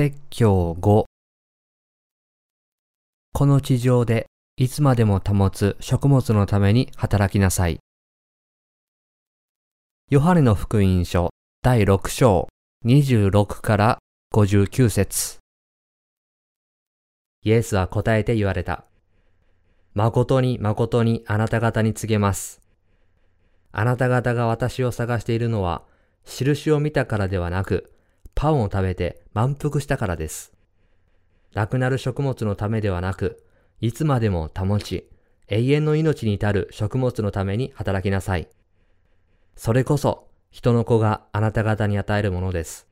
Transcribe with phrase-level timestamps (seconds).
[0.00, 1.04] 説教5
[3.32, 4.26] この地上で
[4.56, 7.80] いつまでも保つ食物のために働きなさい。
[10.08, 11.30] ヨハネの福音書
[11.62, 12.46] 第6章
[12.86, 13.98] 26から
[14.32, 15.38] 59節
[17.42, 18.84] イエスは答えて言われた。
[19.94, 22.60] 誠に誠にあなた方に告げます。
[23.72, 25.82] あなた方が私を探しているのは、
[26.24, 27.97] 印を見たからではなく、
[28.40, 30.52] パンを食べて満腹したからです。
[31.54, 33.42] なくなる食物のためではなく、
[33.80, 35.10] いつまでも保ち、
[35.48, 38.46] 永遠の命に至る食物のために働きなさい。
[39.56, 42.86] それこそ、人の子があなた方に与えるものです。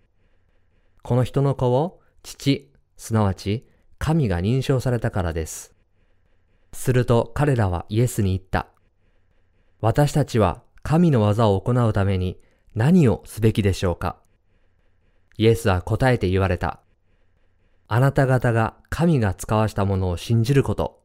[1.04, 5.76] この人の子を、父、すなわち、神が認証されたからです。
[6.72, 8.66] すると彼らはイエスに言った。
[9.80, 12.40] 私たちは神の技を行うために
[12.74, 14.16] 何をすべきでしょうか？
[15.38, 16.80] イエスは答えて言われた。
[17.88, 21.02] あなた方が神が使わしたものを信じること。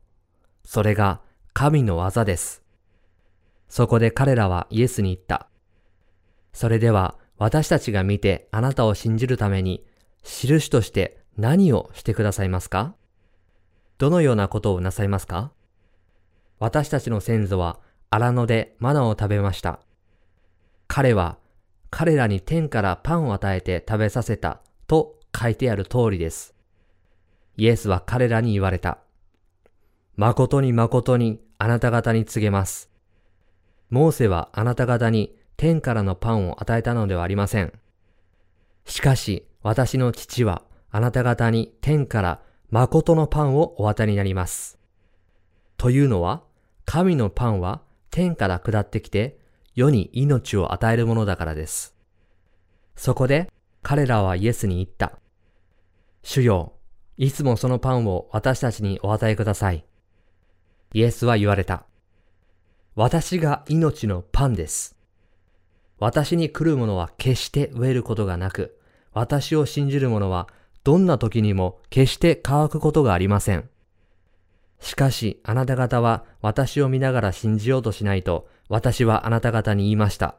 [0.64, 1.22] それが
[1.54, 2.64] 神の技です。
[3.68, 5.48] そこで彼らはイエスに言った。
[6.54, 9.86] それでは私たちが見てあなたを信じるために、
[10.24, 12.96] 印として何をしてくださいますか？
[13.98, 15.52] どのようなことをなさいますか？
[16.60, 19.80] 私たちの先祖は荒野でマナを食べました。
[20.88, 21.38] 彼は
[21.92, 26.56] 彼らに天からパンを与えて食べさせたと書いてある通りです。
[27.58, 28.98] イエスは彼らに言われた。
[30.16, 32.90] 誠に誠にあなた方に告げます。
[33.90, 37.74] モーセはあなた方に天からのパンを与えたのではありません。
[38.86, 44.80] しかし私の父はあなた方に天から誠のパンをお渡りになります。
[45.78, 46.44] というのは、
[46.86, 47.82] 神のパンは
[48.12, 49.41] 天から下ってきて
[49.76, 51.96] 世に命を与えるものだからです。
[52.96, 53.52] そこで
[53.82, 55.20] 彼らはイエスに言った。
[56.24, 56.74] 主よ、
[57.18, 59.86] いつもそのパンを私たちにお与えください。
[60.94, 61.86] イエスは言われた。
[62.96, 64.98] 私が命のパンです。
[65.98, 68.78] 私に来る者は決して飢えることがなく、
[69.14, 70.48] 私を信じる者は
[70.84, 73.70] どんな時にも決して乾くことがありません。
[74.82, 80.36] しかしあなた方は私を見ながら信じようとしないと私はあなた方に言いました。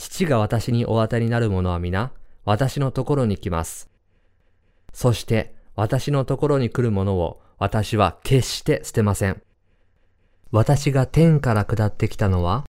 [0.00, 2.12] 父が私にお当たりになる者は皆、
[2.44, 3.90] 私のところに来ます。
[4.94, 9.42] そして、私のところに来る者を私は決して捨てません。
[10.50, 12.64] 私が天から下ってきたのは、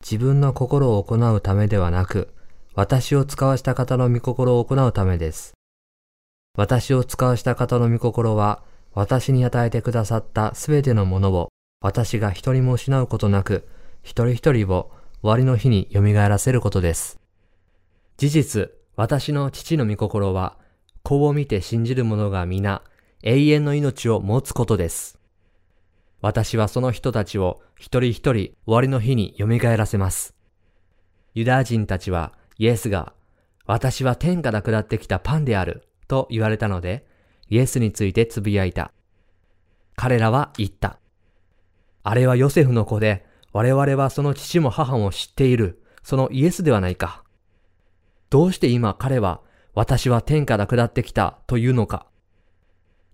[0.00, 2.32] 自分の心を行うためではなく、
[2.74, 5.54] 私を使わした方の御心を行うためです。
[6.56, 8.62] 私を使わした方の御心は、
[8.96, 11.50] 私に与えてくださったすべてのものを、
[11.82, 13.68] 私が一人も失うことなく、
[14.02, 14.90] 一人一人を
[15.20, 17.20] 終わりの日に蘇らせることです。
[18.16, 20.56] 事実、私の父の御心は、
[21.02, 22.80] 子を見て信じる者が皆、
[23.22, 25.18] 永遠の命を持つことです。
[26.22, 29.46] 私はその人たちを一人一人終わりの日に蘇
[29.76, 30.34] らせます。
[31.34, 33.12] ユダヤ人たちはイエスが、
[33.66, 37.04] 私は天から下ってきたパンであると言われたので、
[37.48, 38.92] イエスについてつぶやいた。
[39.94, 40.98] 彼らは言った。
[42.02, 47.24] あれはヨセフの子で、我々はその父も母も知っている、そのイエスではないか。
[48.30, 49.40] どうして今彼は、
[49.74, 52.06] 私は天から下ってきたというのか。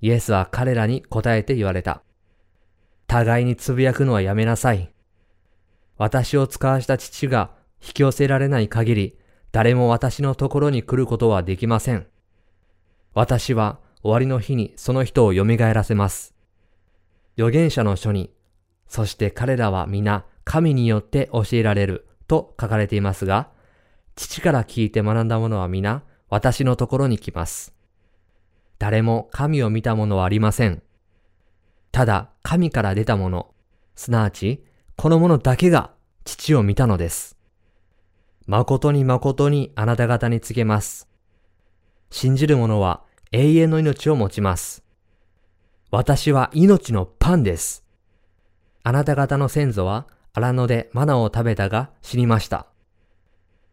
[0.00, 2.02] イエスは彼らに答えて言われた。
[3.06, 4.92] 互いにつぶやくのはやめなさい。
[5.96, 7.50] 私を使わした父が
[7.80, 9.18] 引き寄せられない限り、
[9.52, 12.06] 誰も私のところに来ることはできません。
[13.14, 16.34] 私は終わりの日にその人を蘇らせます。
[17.36, 18.30] 預言者の書に、
[18.88, 23.48] そして彼らは皆神によって教えられると書かれていますが、
[24.16, 27.72] 父から聞いて学んだ者は皆私のところに来ます。
[28.78, 30.82] 誰も神を見た者はありません。
[31.92, 33.52] ただ神から出た者、
[33.94, 34.64] すなわち
[34.96, 35.92] この者だけが
[36.24, 37.36] 父を見たのです。
[38.46, 41.08] 誠に誠にあなた方に告げます。
[42.10, 44.84] 信じる者は永遠の命を持ちます。
[45.90, 47.82] 私は命のパンです。
[48.82, 52.66] あなた方の先祖は荒野でマナを食べたが死にました。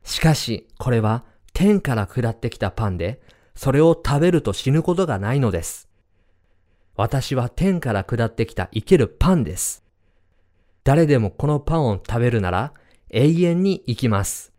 [0.05, 3.21] しかし、これは天から下ってきたパンで、
[3.53, 5.89] それを食べると死ぬことがないのです。
[6.95, 9.83] 私は天から下ってきた生けるパンです。
[10.85, 12.73] 誰でもこのパンを食べるなら
[13.09, 14.53] 永遠に生きます。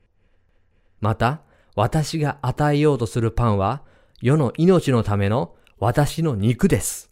[1.01, 1.41] また、
[1.75, 3.83] 私が与えようとするパンは
[4.23, 7.11] 世の命のための私の肉です。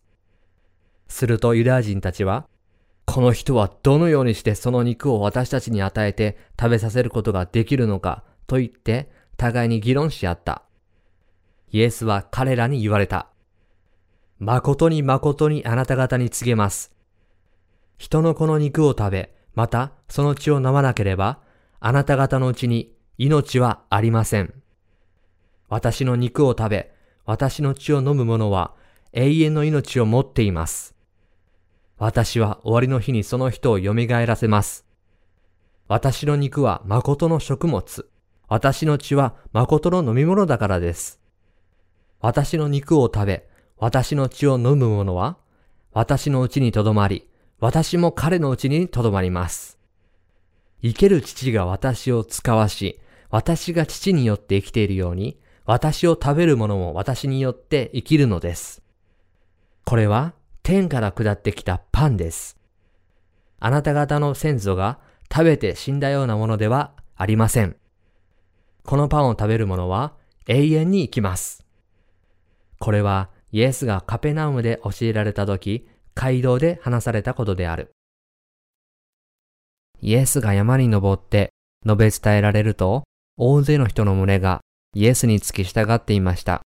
[1.09, 2.47] するとユダヤ人たちは
[3.07, 10.65] この人はどのようにしてその肉を私たちに与えて食べさせることができるのかと言って互いに議論し合った。
[11.71, 13.29] イエスは彼らに言われた。
[14.39, 16.93] 誠に誠にあなた方に告げます。
[17.97, 21.41] 人の子の肉を食べ、またその血を飲まなければ、
[21.81, 24.53] あなた方のうちに命はありません。
[25.71, 26.98] 私の肉を食べ、
[27.29, 28.73] 私の血を飲む者は
[29.13, 30.95] 永遠の命を持っています。
[31.99, 34.87] 私は終わりの日にその人を蘇らせます。
[35.89, 38.09] 私の肉は誠の食物。
[38.49, 41.21] 私の血は誠の飲み物だからです。
[42.21, 43.47] 私の肉を食べ、
[43.77, 45.37] 私の血を飲む者は、
[45.93, 47.29] 私のうちにとどまり、
[47.61, 49.79] 私も彼のうちにとどまります。
[50.81, 52.99] 生ける父が私を使わし、
[53.29, 55.39] 私が父によって生きているように、
[55.71, 58.83] 私を食べる者も私によって生きるのです。
[59.85, 60.33] これは
[60.63, 62.57] 天から下ってきたパンです。
[63.61, 64.99] あなた方の先祖が
[65.31, 67.77] 食べて死んだようなものではありません。
[68.83, 70.15] このパンを食べる者は
[70.47, 71.67] 永遠に生きます。
[72.79, 77.93] これはイエスがカペナウムで教えられた時、街道で話されたことである。
[80.01, 81.51] イエスが山に登って
[81.85, 83.05] 述べ伝えられると、
[83.37, 84.63] 大勢の人の群れが
[84.95, 86.63] イエスに付き従っていました。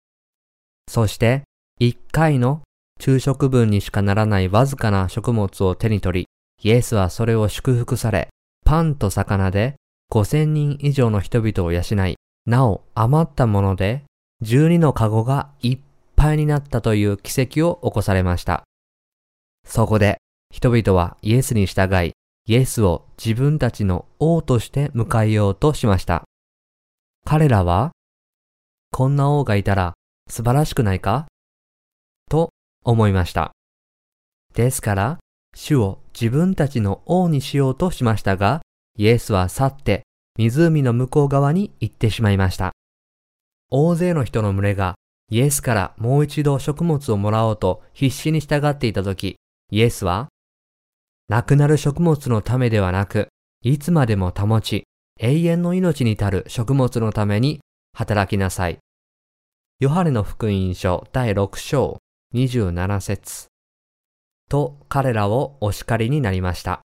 [0.89, 1.43] そして、
[1.79, 2.63] 一回の
[3.01, 6.27] 昼食分にしかならないわずかな食物を手に取り、
[6.63, 8.29] イエスはそれを祝福され、
[8.65, 9.77] パンと魚で
[10.13, 12.17] 5000人以上の人々を養い、
[12.47, 14.05] なお余ったもので
[14.45, 15.79] 12のカゴがいっ
[16.15, 18.65] ぱいになったという奇跡を起こされました。
[19.67, 20.19] そこで
[20.53, 22.13] 人々はイエスに従い、
[22.47, 26.23] イエスを自分たちの王として迎えようとしました。
[27.25, 27.91] 彼らは
[28.91, 29.95] こんな王がいたら
[30.29, 31.27] 素晴らしくないか？
[32.29, 32.51] と
[32.85, 33.53] 思いました。
[34.55, 35.19] ですから、
[35.55, 38.63] 主を自分たちの王にしようとしましたが、
[38.99, 40.05] イエスは去って
[40.39, 42.73] 湖の向こう側に行ってしまいました。
[43.71, 44.95] 大勢の人の群れが
[45.31, 49.37] イエスからもう一度食物をもらおうと必死に従っていた時、
[49.71, 50.29] イエスは、
[51.29, 53.29] 亡くなる食物のためではなく、
[53.63, 54.85] いつまでも保ち、
[55.19, 57.59] 永遠の命に至る食物のために
[57.97, 58.79] 働きなさい。
[59.81, 61.97] ヨハネの福音書第6章
[62.35, 63.47] 27節
[64.51, 66.83] と彼らをお叱りになりました。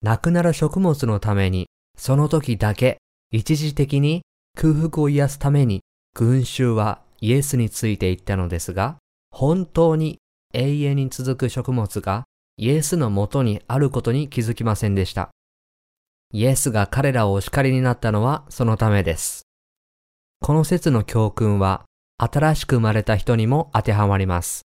[0.00, 1.66] 亡くなる食物のために、
[1.98, 2.96] その時だけ
[3.30, 4.22] 一時的に
[4.56, 5.82] 空腹を癒すために
[6.14, 8.96] 群衆はイエスについていったのですが、
[9.30, 10.16] 本当に
[10.54, 12.24] 永遠に続く食物が
[12.56, 15.28] イエスのもとにあることに気づきませんでした。
[16.32, 19.45] イエスが彼らをお叱りになったのはそのためです。
[20.40, 21.84] この説の教訓は
[22.18, 24.62] 新しく生まれた人にも当てはまります。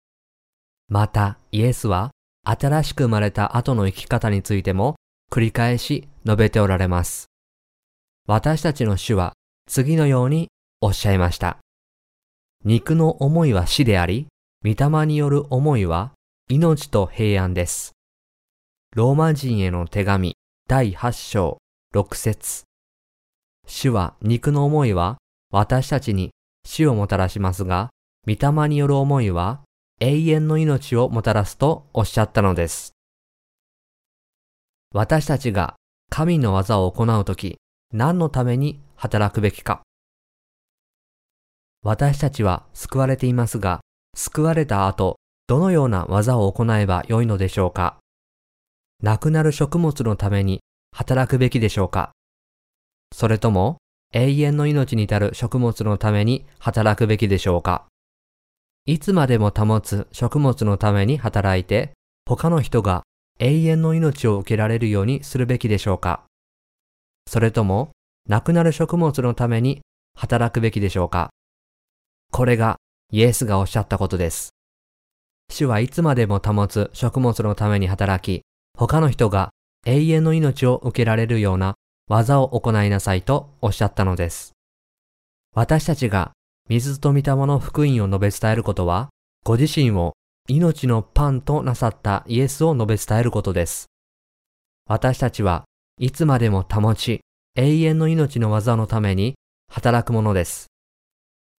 [0.89, 2.11] また、イエスは
[2.43, 4.95] 新しく生まれた後の生き方についても
[5.31, 7.27] 繰り返し述べておられます。
[8.25, 9.33] 私たちの主は
[9.67, 10.47] 次のように
[10.81, 11.57] おっしゃいました。
[12.63, 14.27] 肉の思いは死であり、
[14.63, 16.13] 御霊による思いは
[16.49, 17.91] 命と平安です。
[18.95, 20.35] ローマ人への手紙
[20.67, 21.57] 第8章
[21.93, 22.63] 6節
[23.67, 25.17] 主は肉の思いは
[25.51, 26.31] 私たちに
[26.65, 27.89] 死をもたらしますが、
[28.25, 29.61] 御霊による思いは
[29.99, 32.91] 永遠の命をもたらすとおっしゃったのです。
[34.93, 35.75] 私たちが
[36.09, 37.57] 神の技を行うとき、
[37.93, 39.81] 何のために働くべきか。
[41.83, 43.79] 私たちは救われていますが、
[44.15, 47.99] 救われた後、どのような技を行えばよいのでしょうか
[49.01, 50.59] 亡くなる食物のために
[50.91, 52.11] 働くべきでしょうか
[53.13, 53.77] それとも
[54.13, 57.85] 永遠の命に至る食物のために働くべきでしょうか？
[58.85, 61.91] いつまでも保つ食物のために働いて、
[62.25, 63.03] 他の人が
[63.39, 66.23] 永遠の命を受けられるようにするべきでしょうか？
[67.27, 67.91] それとも、
[68.29, 69.81] 亡くなる食物のために
[70.15, 71.29] 働くべきでしょうか？
[72.31, 72.77] これが
[73.11, 74.51] イエスがおっしゃったことです。
[75.49, 78.45] 主はいつまでも保つ食物のために働き、
[78.77, 79.49] 他の人が
[79.85, 81.75] 永遠の命を受けられるような
[82.09, 84.53] 技を行いなさいとおっしゃったのです。
[85.53, 86.31] 私たちが
[86.69, 89.09] 水と御霊の福音を述べ伝えることは、
[89.43, 90.13] ご自身を
[90.47, 93.87] 命のパンとなさったイエスを述べ伝えることです。
[94.89, 95.65] 私たちは
[95.99, 97.19] いつまでも保ち、
[97.55, 99.35] 永遠の命の技のために
[99.69, 100.67] 働くものです。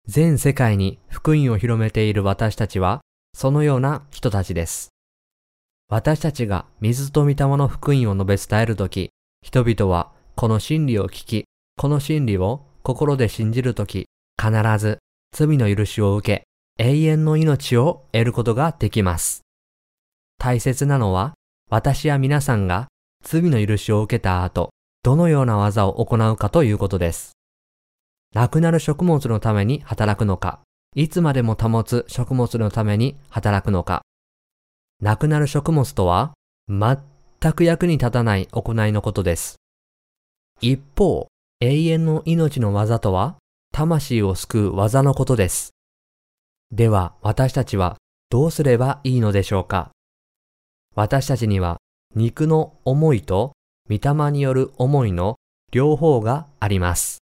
[0.07, 3.01] 全世界に福音を広めている私たちは、
[3.33, 4.89] そのような人たちです。
[5.89, 9.09] 私たちが水と御霊の福音を述べ伝えるとき、
[9.41, 11.45] 人々はこの真理を聞き、
[11.77, 14.05] この真理を心で信じるとき、
[14.39, 14.99] 必ず
[15.35, 16.43] 罪の許しを受け、
[16.77, 19.41] 永遠の命を得ることができます。
[20.37, 21.33] 大切なのは、
[21.71, 22.87] 私や皆さんが
[23.23, 24.69] 罪の許しを受けた後、
[25.01, 27.31] どのような技を行うかということです。
[28.35, 30.59] 亡くなる食物のために働くのか、
[30.95, 34.03] いつまでも保つ食物のために働くのか。
[35.01, 36.35] なくなる食物とは、
[36.69, 39.57] 全く役に立たない行いのことです。
[40.59, 41.27] 一方、
[41.59, 43.37] 永遠の命の技とは、
[43.71, 45.71] 魂を救う技のことです。
[46.71, 47.97] では、私たちは
[48.29, 49.91] どうすればいいのでしょうか
[50.95, 51.77] 私たちには
[52.15, 53.53] 肉の思いと
[53.87, 55.35] 御霊による思いの
[55.71, 57.19] 両方があります。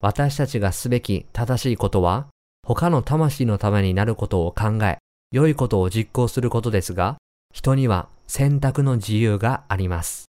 [0.00, 2.26] 私たちがすべき正しいことは、
[2.66, 4.98] 他の魂のためになることを考え、
[5.30, 7.18] 良いことを実行することですが、
[7.52, 10.24] 人には選択の自由があります。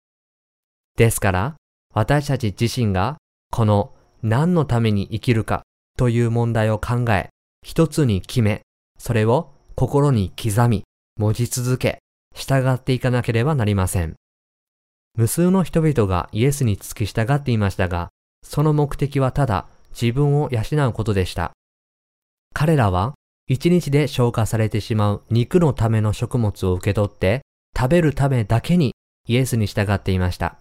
[0.97, 1.55] ですから、
[1.93, 3.19] 私たち自身が
[3.51, 5.63] この何のために生きるか
[5.99, 7.29] という問題を考え、
[7.63, 8.63] 一つに決め、
[8.99, 10.85] それを心に刻み、
[11.17, 11.99] 文字続け、
[12.35, 14.15] 従っていかなければなりません。
[15.15, 18.09] 無数の人々がイエスに付き従っていましたが、
[18.43, 21.53] その目的はただ自分を養うことでした。
[22.55, 23.15] 彼らは
[23.49, 27.43] 一日で消化されてしまう肉のための食物を受け取って
[27.77, 28.95] 食べるためだけに
[29.29, 30.59] イエスに従っていました。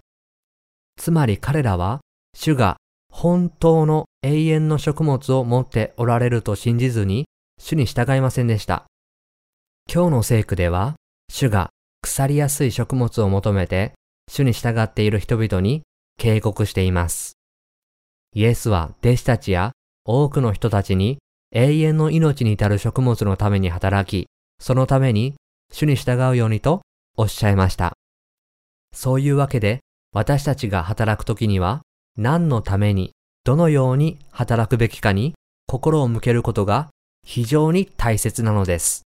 [1.02, 2.02] つまり彼らは
[2.36, 2.78] 主が
[3.12, 7.26] 本当の永遠の食物を持っておられると信じずに
[7.60, 8.86] 主に従いませんでした。
[9.92, 10.94] 今日の聖句では
[11.28, 11.72] 主が
[12.04, 13.94] 腐りやすい食物を求めて
[14.30, 15.82] 主に従っている人々に
[16.20, 17.34] 警告しています。
[18.36, 19.72] イエスは弟子たちや
[20.06, 21.18] 多くの人たちに
[21.52, 24.28] 永遠の命に至る食物のために働き、
[24.60, 25.34] そのために
[25.74, 26.84] 主に従うようにと
[27.18, 27.94] おっしゃいました。
[28.94, 29.80] そういうわけで
[30.14, 31.82] 私たちが働くときには
[32.18, 33.12] 何のために
[33.44, 35.34] どのように働くべきかに
[35.68, 36.90] 心を向けることが
[37.26, 39.04] 非常に大切なのです。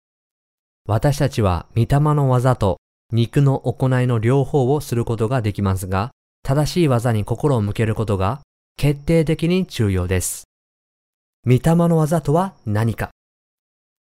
[0.86, 2.78] 私たちは御霊の技と
[3.12, 6.10] 肉の行いの両方をすることができますが、
[6.42, 8.40] 正しい技に心を向けることが
[8.76, 10.44] 決定的に重要です。
[11.46, 13.10] 御霊の技とは何か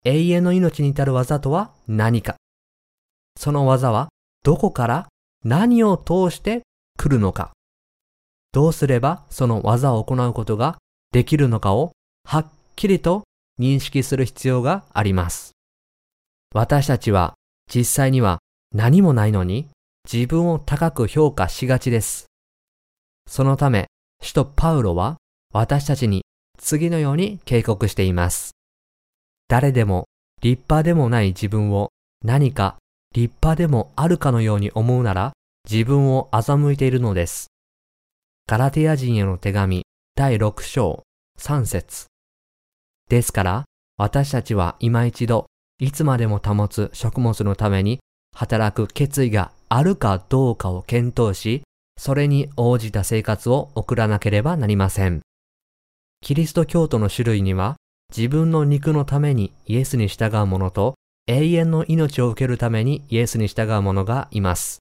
[0.04, 2.36] 永遠の命に至る技とは何か
[3.36, 4.08] その技は
[4.42, 5.08] どこから
[5.44, 6.62] 何を通して
[7.00, 7.52] 来るのか
[8.52, 10.76] どうすればその技を行うことが
[11.12, 11.92] できるのかを
[12.24, 13.24] はっきりと
[13.58, 15.52] 認識する必要があります。
[16.54, 17.32] 私たちは
[17.74, 18.40] 実際には
[18.74, 19.68] 何もないのに
[20.12, 22.26] 自分を高く評価しがちです。
[23.26, 23.86] そのため
[24.22, 25.16] 使徒パウロは
[25.54, 26.26] 私たちに
[26.58, 28.50] 次のように警告しています。
[29.48, 30.04] 誰でも
[30.42, 31.88] 立派でもない自分を
[32.22, 32.76] 何か
[33.14, 35.32] 立派でもあるかのように思うなら
[35.68, 37.48] 自分を欺いているのです。
[38.46, 39.82] ガラテヤ人への手紙
[40.14, 41.02] 第6章
[41.38, 42.06] 3節
[43.08, 43.64] ですから
[43.96, 45.46] 私たちは今一度
[45.78, 48.00] いつまでも保つ食物のために
[48.36, 51.62] 働く決意があるかどうかを検討し
[52.02, 55.20] それに応じた生活を送らなければなりません。
[56.22, 57.76] キリスト教徒の種類には、
[58.16, 60.94] 自分の肉のためにイエスに従う者と、
[61.26, 64.78] 永遠の命を受けるためにイエスに従う者がいます。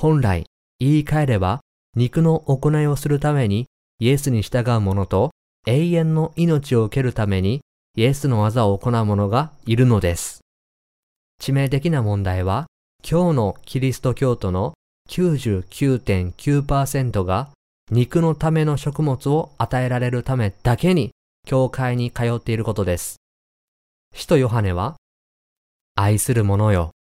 [0.00, 0.44] 本来、
[0.78, 1.58] 言い換えれば、
[1.96, 3.66] 肉の行いをするために
[3.98, 5.32] イエスに従う者と、
[5.66, 7.62] 永遠の命を受けるために
[7.96, 10.38] イエスの技を行う者がいるのです。
[11.42, 12.68] 致命的な問題は、
[13.02, 14.74] 今日のキリスト教徒の
[15.10, 17.48] 99.9%が
[17.90, 21.10] 肉のための食物を与えられるためだけに
[21.44, 23.16] 教会に通っていることです。
[24.14, 24.94] 使徒ヨハネは、
[25.96, 26.92] 愛する者よ。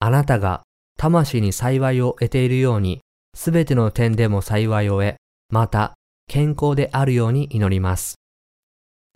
[0.00, 0.62] あなたが
[0.98, 3.00] 魂に幸いを得ているように、
[3.34, 5.14] すべての点でも幸いを得、
[5.48, 5.94] また
[6.26, 8.16] 健康であるように祈ります。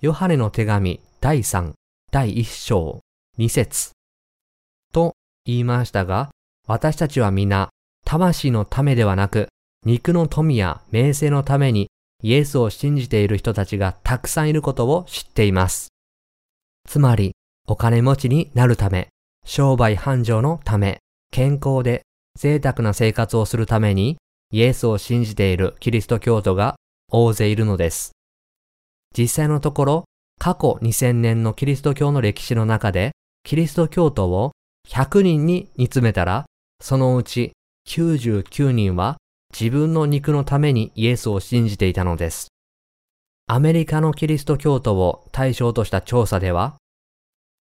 [0.00, 1.72] ヨハネの手紙第3、
[2.12, 3.00] 第1章、
[3.36, 3.90] 2節
[4.92, 6.30] と言いましたが、
[6.68, 7.70] 私たちは皆
[8.04, 9.48] 魂のためではなく、
[9.84, 11.88] 肉の富や名声のために
[12.22, 15.88] イエスを信じている人たちがたくさんいることを知っています。
[16.88, 17.32] つまり、
[17.66, 19.08] お金持ちになるため、
[19.44, 21.01] 商売繁盛のため、
[21.32, 22.02] 健康で
[22.38, 24.18] 贅沢な生活をするために、
[24.52, 26.76] イエスを信じているキリスト教徒が
[27.10, 28.12] 大勢いるのです。
[29.16, 30.04] 実際のところ、
[30.38, 33.12] 過去2000年のキリスト教の歴史の中で、
[33.44, 34.52] キリスト教徒を
[34.86, 36.44] 100人に煮詰めたら、
[36.82, 37.52] そのうち
[37.88, 39.16] 99人は
[39.58, 42.48] 自分の肉のためにイエスを信じていたのです。
[43.46, 46.76] アメリカのキリスト教徒を対象とした調査では、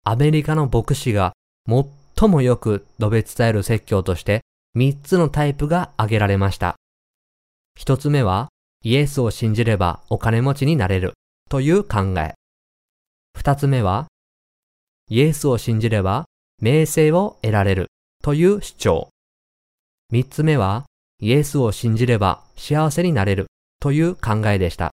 [0.05, 1.33] アメリカの牧師が
[1.69, 1.85] 最
[2.27, 4.41] もよく述べ伝える説教として
[4.77, 6.75] 3つのタイプが挙げられました。
[7.79, 8.49] 1つ目は、
[8.83, 11.15] イエスを信じればお金持ちになれる
[11.49, 12.35] という考え。
[13.37, 14.09] 2つ目は、
[15.09, 16.25] イエスを信じれば
[16.61, 17.87] 名声を得られる
[18.23, 19.09] という主張。
[20.11, 20.87] 三つ目は、
[21.21, 23.47] イエスを信じれば幸せになれる
[23.81, 24.91] という考えでした。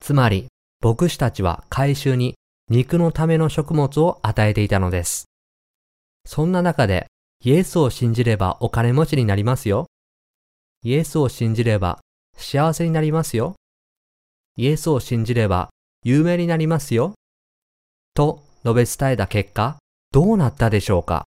[0.00, 0.46] つまり、
[0.82, 2.34] 牧師たちは回収に
[2.70, 5.27] 肉のための食物を与えていたのです。
[6.28, 7.06] そんな中で、
[7.42, 9.86] イエスを信じればお金持ちになりますよ。
[10.84, 12.00] イエスを信じれば
[12.36, 13.54] 幸せになりますよ。
[14.58, 15.70] イエスを信じれば
[16.04, 17.14] 有名になりますよ。
[18.12, 19.78] と述べ伝えた結果、
[20.12, 21.24] どうなったでしょうか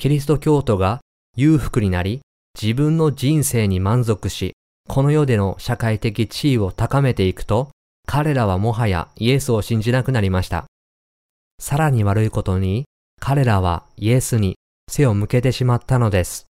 [0.00, 0.98] キリスト教徒が
[1.36, 2.22] 裕福になり、
[2.60, 4.54] 自分の人生に満足し、
[4.88, 7.70] この世での社会的地位を高めていくと、
[8.08, 10.64] 彼らはもはやイエスを信じなくなりました。
[11.60, 12.84] さらに悪いことに、
[13.24, 14.56] 彼らはイエスに
[14.90, 16.46] 背を向けてしまったのです。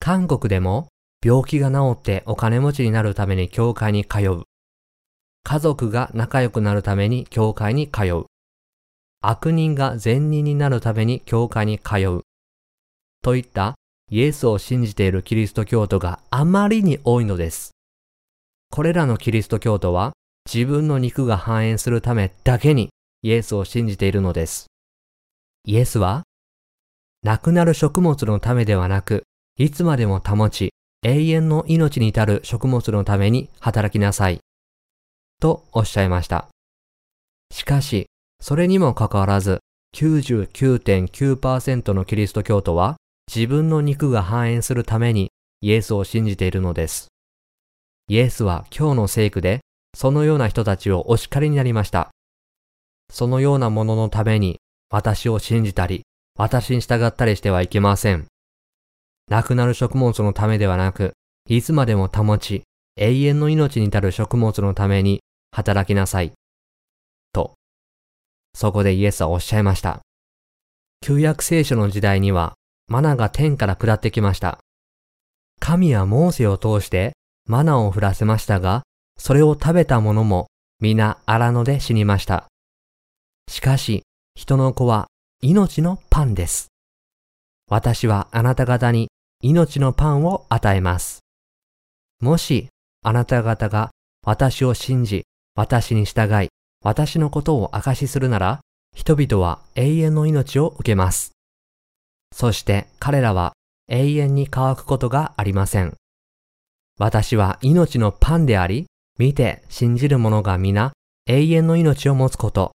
[0.00, 0.88] 韓国でも
[1.22, 4.44] 病気が治ってお金持ちになるために教会に通う。
[5.44, 8.24] 家族が仲良くなるために教会に通う。
[9.20, 12.22] 悪人が善人になるために教会に通う。
[13.20, 13.74] といった
[14.10, 17.72] イエスを信じているキリスト教徒があまりに多いのです。
[18.70, 20.14] これらのキリスト教徒は
[20.50, 22.88] 自分の肉が繁栄するためだけに
[23.20, 24.68] イエスを信じているのです。
[25.68, 26.22] イエスは、
[27.24, 29.24] 亡くなる食物のためではなく、
[29.58, 30.70] いつまでも保ち、
[31.02, 34.38] 永遠の命に至る食物のために働きなさい。
[35.40, 36.46] とおっしゃいました。
[37.52, 38.06] しかし、
[38.40, 39.58] それにもかかわらず、
[39.96, 42.96] 99.9%のキリスト教徒は
[43.34, 45.32] 自分の肉が繁栄するために
[45.62, 47.08] イエスを信じているのです。
[48.06, 49.62] イエスは今日の聖句で
[49.96, 52.10] そのような人たちをお叱りになりました。
[53.10, 54.58] そのようなもののために
[54.90, 56.02] 私を信じたり、
[56.38, 58.26] 私に従ったりしてはいけません。
[59.28, 61.12] 亡くなる食物のためではなく、
[61.48, 62.62] いつまでも保ち、
[62.96, 66.32] 永遠の命に至る食物のために働きなさい。
[67.32, 67.54] と。
[68.54, 70.00] そこでイエスはおっしゃいました。
[71.00, 72.54] 旧約聖書の時代には、
[72.88, 74.58] マナが天から下ってきました。
[75.60, 77.12] 神はモーセを通して
[77.48, 78.82] マナを降らせましたが、
[79.18, 80.46] それを食べた者も
[80.80, 82.46] 皆荒野で死にました。
[83.48, 84.02] しかし、
[84.36, 85.06] 人の子は
[85.40, 86.68] 命のパンです。
[87.70, 89.08] 私はあなた方に
[89.42, 91.20] 命のパンを与えます。
[92.20, 92.68] もし、
[93.02, 96.48] あなた方が私を信じ、私に従い、
[96.84, 98.60] 私のことを証しするなら、
[98.94, 101.32] 人々は永遠の命を受けます。
[102.30, 103.54] そして彼らは
[103.88, 105.94] 永遠に乾くことがありません。
[106.98, 108.84] 私は命のパンであり、
[109.18, 110.92] 見て信じる者が皆
[111.26, 112.75] 永遠の命を持つこと。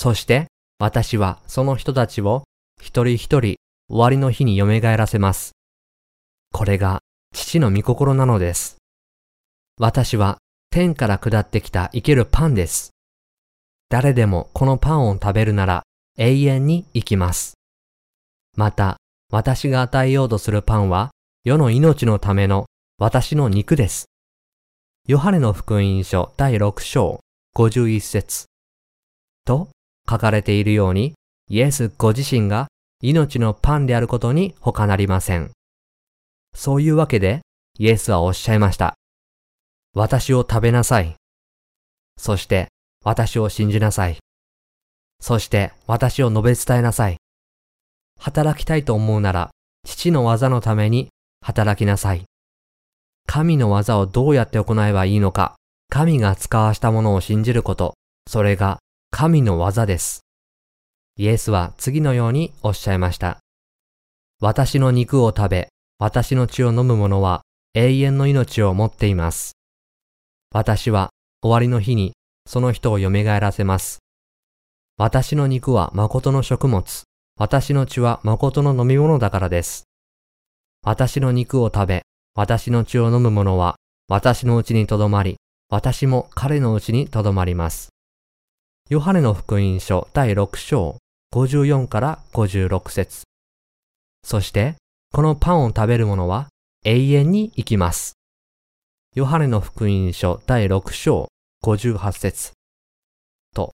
[0.00, 0.46] そして
[0.78, 2.44] 私はその人たちを
[2.80, 3.58] 一人一人終
[3.90, 5.52] わりの日に蘇らせます。
[6.54, 7.00] これが
[7.34, 8.78] 父の御心なのです。
[9.78, 10.38] 私は
[10.70, 12.92] 天から下ってきた生けるパンです。
[13.90, 15.82] 誰でもこのパンを食べるなら
[16.16, 17.58] 永遠に生きます。
[18.56, 18.96] また、
[19.30, 21.10] 私が与えようとするパンは
[21.44, 22.64] 世の命のための
[22.96, 24.06] 私の肉です。
[25.06, 27.20] ヨハネの福音書第6章
[27.54, 28.46] 51節
[29.44, 29.68] と
[30.08, 31.14] 書かれているように、
[31.48, 32.68] イエスご自身が
[33.02, 35.50] 命のパンであることに他なりません。
[36.54, 37.40] そういうわけで、
[37.78, 38.94] イエスはおっしゃいました。
[39.94, 41.16] 私を食べなさい。
[42.18, 42.68] そして、
[43.04, 44.18] 私を信じなさい。
[45.20, 47.16] そして、私を述べ伝えなさい。
[48.18, 49.50] 働きたいと思うなら、
[49.86, 51.08] 父の技のために
[51.40, 52.24] 働きなさい。
[53.26, 55.56] 神の技をどうやって行えばいいのか、
[55.88, 57.94] 神が使わしたものを信じること、
[58.28, 58.78] それが
[59.10, 60.24] 神の技です。
[61.16, 63.38] イエスは次のようにおっしゃいました。
[64.40, 65.68] 私の肉を食べ、
[65.98, 67.42] 私の血を飲む者は
[67.74, 69.52] 永遠の命を持っています。
[70.52, 71.10] 私は
[71.42, 72.14] 終わりの日に
[72.46, 73.98] その人を蘇らせます。
[74.96, 77.04] 私の肉は誠の食物、
[77.36, 79.84] 私の血は誠の飲み物だからです。
[80.82, 82.02] 私の肉を食べ、
[82.34, 83.76] 私の血を飲む者は、
[84.08, 85.36] 私のうちにとどまり、
[85.68, 87.90] 私も彼のうちにとどまります。
[88.90, 90.96] ヨハネの福音書第6章
[91.32, 93.22] 54から56節
[94.24, 94.74] そして、
[95.12, 96.48] このパンを食べる者は
[96.84, 98.14] 永遠に生きます。
[99.14, 101.28] ヨハネの福音書第6章
[101.62, 102.50] 58節
[103.54, 103.70] と、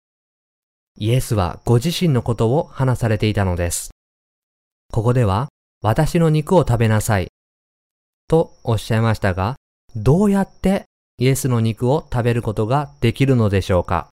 [0.99, 3.91] イエスはご自身のことを話されていたのです。
[4.91, 5.47] ここでは、
[5.81, 7.29] 私の肉を食べなさい
[8.27, 9.55] とおっしゃいましたが、
[9.95, 10.83] どうやって
[11.19, 14.09] イエスの肉を食べることができるのでしょうか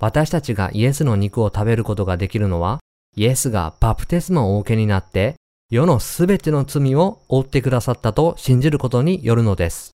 [0.00, 2.80] 私たちがイエスの肉を食べることができるのは、
[3.16, 5.36] イエスがバプテスマを受けになって、
[5.70, 9.92] 世のすべての罪を負ってくださったと信じることによるのです。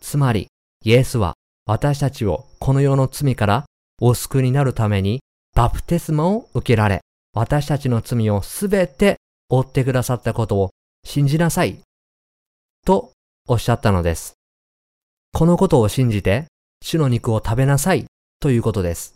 [0.00, 0.48] つまり、
[0.84, 1.34] イエスは
[1.66, 3.64] 私たちをこの世の罪から
[4.00, 5.20] お救いになるために
[5.54, 7.00] バプテスマを受けられ、
[7.34, 10.70] 私たちの罪をすべて負ってくださったことを
[11.04, 11.80] 信じなさい
[12.84, 13.12] と
[13.48, 14.34] おっしゃったのです。
[15.32, 16.46] このことを信じて、
[16.82, 18.06] 主の肉を食べなさい
[18.42, 19.14] ということです。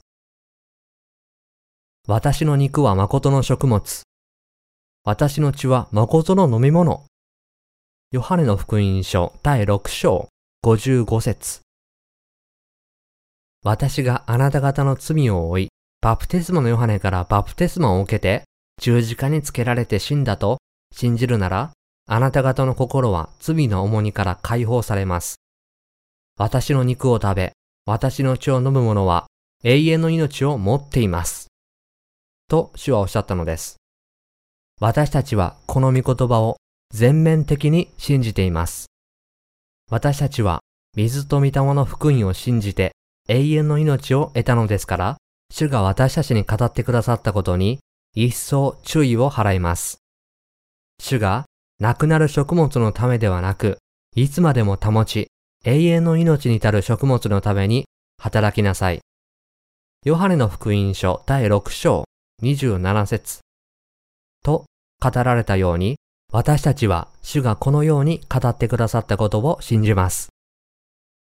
[2.06, 4.02] 私の肉は誠の食物。
[5.04, 7.06] 私の血は誠の飲み物。
[8.12, 10.28] ヨハネの福音書第6章
[10.64, 11.60] 55節
[13.64, 15.68] 私があなた方の罪を負い、
[16.00, 18.44] バプテスマのヨハネからバプテスマを受けて、
[18.80, 20.58] 十字架につけられて死んだと
[20.92, 21.72] 信じるなら、
[22.06, 25.40] あなた方の心は罪の重荷から解放されます。
[26.38, 27.56] 私の肉を食べ、
[27.88, 29.26] 私の血を飲む者は
[29.62, 31.46] 永遠の命を持っています。
[32.48, 33.76] と主はおっしゃったのです。
[34.80, 36.56] 私たちはこの御言葉を
[36.92, 38.86] 全面的に信じています。
[39.88, 40.58] 私たちは
[40.96, 42.90] 水と御霊の福音を信じて
[43.28, 45.16] 永遠の命を得たのですから、
[45.52, 47.78] 主が私たちに語ってくださったことに
[48.14, 49.98] 一層注意を払います。
[51.00, 51.44] 主が
[51.78, 53.78] 亡くなる食物のためではなく、
[54.16, 55.28] いつまでも保ち、
[55.66, 57.86] 永遠の命に至る食物のために
[58.22, 59.00] 働きなさい。
[60.04, 62.04] ヨハネの福音書第6章
[62.44, 63.40] 27節
[64.44, 64.64] と
[65.02, 65.96] 語られたように、
[66.32, 70.28] 私たちは主がこのように語ってくださったことを信じます。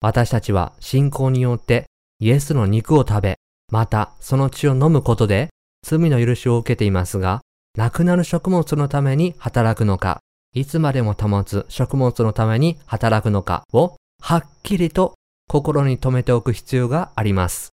[0.02, 1.88] 私たちは信仰によって
[2.20, 3.40] イエスの肉を食べ、
[3.72, 5.50] またその血を飲むことで
[5.82, 7.42] 罪の許しを受けていますが、
[7.76, 10.20] 亡くなる食物のために働くのか、
[10.54, 15.16] いつまでも保つ食物のために働くのかをはっきりと
[15.48, 17.70] 心に留めておく必要があります。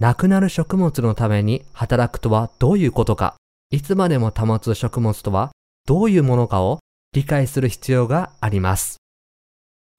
[0.00, 3.36] 亡くなる食物のために働くとはどういうことか、
[3.70, 5.52] いつまでも保つ食物とは
[5.86, 6.80] どういうものかを
[7.12, 8.98] 理解する必要があります。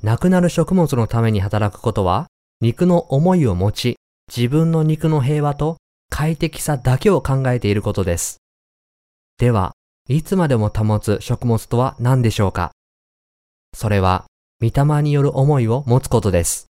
[0.03, 2.27] 亡くなる食物のために働くことは、
[2.61, 3.95] 肉の思いを持ち、
[4.35, 5.77] 自分の肉の平和と
[6.09, 8.37] 快適さだけを考えていることです。
[9.37, 9.71] では、
[10.09, 12.71] いつまでも保つ食物とは何でしょうか
[13.73, 14.25] それは、
[14.61, 16.67] 御霊による思いを持つことです。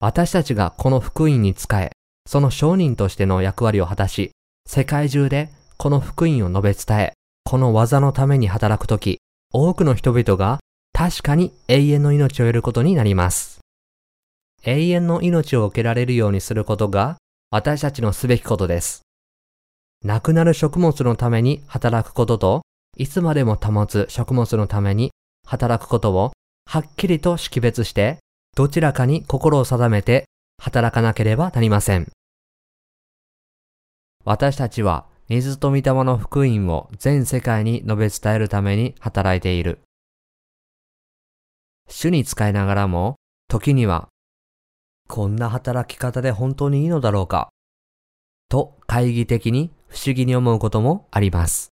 [0.00, 1.90] 私たちがこの福音に仕え、
[2.26, 4.30] その商人としての役割を果たし、
[4.66, 7.12] 世界中でこの福音を述べ伝え、
[7.44, 9.18] この技のために働くとき、
[9.52, 10.60] 多くの人々が
[10.92, 13.60] 確かに永遠の命を得ることになります。
[14.64, 17.16] 永遠の命を受けられるようにすることが
[17.50, 19.02] 私たちのすべきことです。
[20.04, 22.62] 亡くなる食物のために働くことと、
[22.96, 25.10] いつまでも保つ食物のために
[25.46, 26.32] 働くことを
[26.70, 28.18] はっきりと識別して、
[28.54, 30.26] どちらかに心を定めて
[30.58, 32.12] 働かなければなりません。
[34.26, 39.80] 私たちは水と御霊の福音を全世界に述べ伝えるために働いている。
[41.88, 43.16] 主に使いながらも、
[43.48, 44.08] 時には、
[45.08, 47.48] こんな働き方で本当にいいのだろうか
[48.50, 51.70] と懐疑的に不思議に思うこともあります。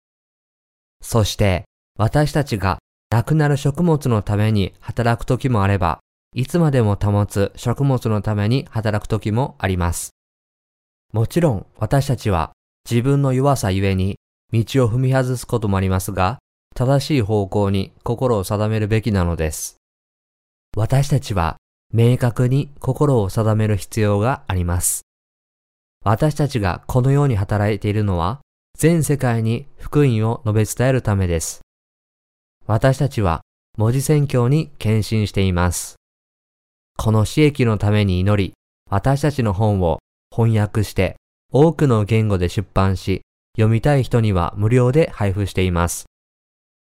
[1.02, 1.66] そして
[1.98, 2.78] 私たちが
[3.10, 6.00] 亡くなる食物のために働く時もあれば、
[6.34, 10.10] いつまでも保つ食物のために働く時もあります。
[11.12, 12.52] もちろん私たちは
[12.88, 14.16] 自分の弱さゆえに
[14.52, 16.38] 道を踏み外すこともありますが、
[16.74, 19.76] 正しい方向に心を定めるべきなのです。
[20.76, 21.56] 私たちは
[21.92, 25.02] 明確に心を定める必要があります。
[26.04, 28.40] 私たちがこのように働いているのは、
[28.76, 31.65] 全世界に福音を述べ伝えるためです。
[32.68, 33.42] 私たちは
[33.78, 35.94] 文字宣教に献身しています。
[36.98, 38.54] この刺激のために祈り、
[38.90, 40.00] 私たちの本を
[40.34, 41.16] 翻訳して
[41.52, 43.22] 多くの言語で出版し、
[43.56, 46.06] 読みたい人には無料で配布しています。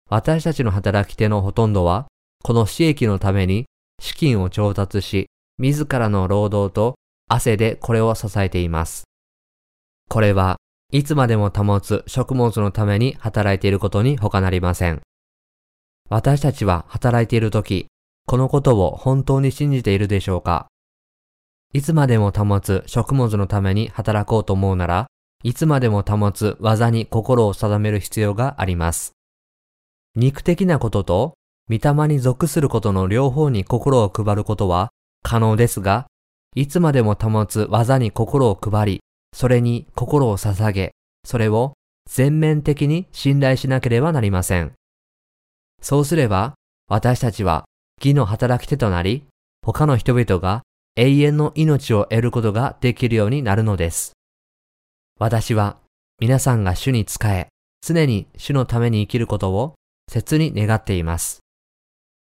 [0.10, 2.08] 私たちの働き手のほとんどは、
[2.44, 3.66] この刺激のために
[4.02, 5.28] 資金を調達し、
[5.58, 6.96] 自らの労働と
[7.28, 9.04] 汗でこれを支えています。
[10.08, 10.56] これは
[10.94, 15.02] いつまでも保つ食物のために働いていることに他なりません。
[16.10, 17.88] 私たちは働いているとき、
[18.26, 20.68] このことを本当に信じているでしょうか？
[21.74, 25.08] いつまでも保つ食物のために働こうと思うなら、
[25.44, 29.12] いつまでも保つ技に心を定める必要があります。
[30.16, 31.34] 肉的なことと、
[31.70, 34.90] 御霊に属することの両方に心を配ることは
[35.22, 36.08] 可能ですが、
[36.56, 39.00] いつまでも保つ技に心を配り、
[39.34, 40.94] それに心を捧げ、
[41.26, 41.74] それを
[42.10, 44.72] 全面的に信頼しなければなりません。
[45.82, 46.56] そうすれば、
[46.88, 47.66] 私たちは
[48.00, 49.26] 義の働き手となり、
[49.62, 50.64] 他の人々が
[50.96, 54.14] 永遠の命を得ることができるようになるのです。
[55.20, 55.78] 私は
[56.20, 57.48] 皆さんが主に仕え、
[57.86, 59.76] 常に主のために生きることを
[60.10, 61.40] 切に願っています。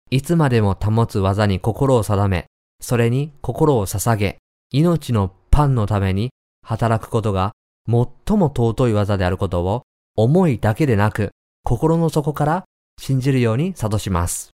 [0.09, 2.47] いつまでも保つ技に心を定め、
[2.81, 4.37] それに心を捧げ、
[4.71, 6.31] 命のパンのために
[6.63, 7.51] 働くことが
[7.87, 9.83] 最も尊い技であることを
[10.15, 11.31] 思いだけでなく
[11.63, 12.63] 心の底から
[13.01, 14.51] 信じるように諭します。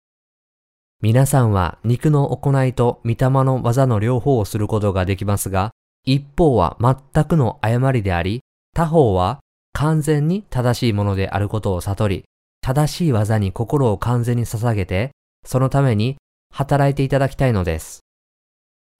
[1.01, 5.71] 皆さんは肉の行いと御霊の技の両方をすることができますが、
[6.05, 8.39] 一方は全くの誤りであり、
[8.73, 9.39] 他方は
[9.73, 12.23] 完全に正しいものであることを悟り、
[12.61, 15.11] 正しい技に心を完全に捧げて、
[15.45, 16.15] そのために
[16.53, 17.99] 働いていただきたいのです。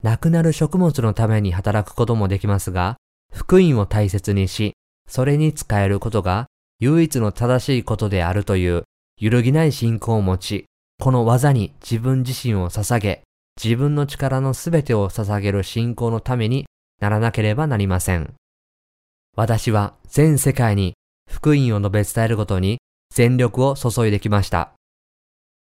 [0.03, 2.97] 亡くなる食物のために働くこともできますが、
[3.33, 4.73] 福音を大切にし、
[5.07, 6.47] それに使えることが
[6.81, 8.83] 唯一の正しいことであるという
[9.19, 10.65] 揺るぎない信仰を持ち、
[10.99, 13.23] この技に自分自身を捧げ、
[13.61, 16.67] 自分の力のすべてを捧げる信仰のために
[17.01, 18.35] ならなければなりません。
[19.35, 20.93] 私は全世界に
[21.27, 22.77] 福音を述べ伝えることに
[23.11, 24.73] 全力を注いできました。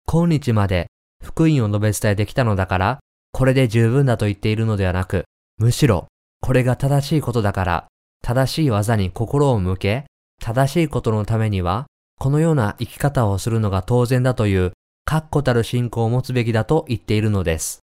[0.06, 0.88] 今日まで
[1.24, 3.00] 福音を述べ伝えてきたのだから、
[3.32, 5.24] これで十分だと言っているのではなく、
[5.56, 6.08] むしろ
[6.42, 7.88] これが正しいことだから、
[8.22, 10.04] 正しい技に心を向け、
[10.38, 11.86] 正しいことのためには、
[12.18, 14.72] このような生き方をするのが当然だという
[15.04, 17.80] 確固たる信仰を持つべきだと言っているのです。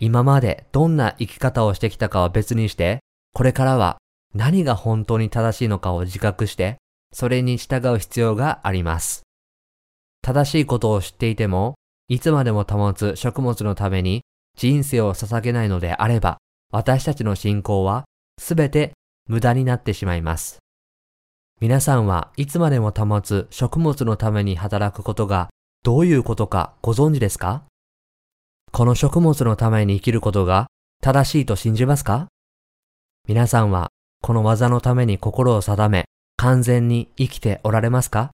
[0.00, 3.00] 今までどんな生き方をしてきたかは別にして、
[3.32, 3.98] これからは
[4.34, 6.76] 何が本当に正しいのかを自覚して、
[7.12, 9.22] それに従う必要があります。
[10.22, 11.74] 正しいことを知っていても、
[12.08, 14.22] いつまでも保つ食物のために
[14.56, 16.38] 人生を捧げないのであれば、
[16.70, 18.04] 私たちの信仰は
[18.38, 18.92] すべて
[19.26, 20.58] 無駄になってしまいます。
[21.60, 25.48] 皆さんはいつまでも保つ食物のために働くことが
[25.82, 27.64] どういうことかご存知ですか？
[28.70, 30.68] この食物のために生きることが
[31.02, 32.28] 正しいと信じますか？
[33.26, 33.88] 皆さんは
[34.22, 36.04] この技のために心を定め
[36.36, 38.30] 完全に生きておられますか？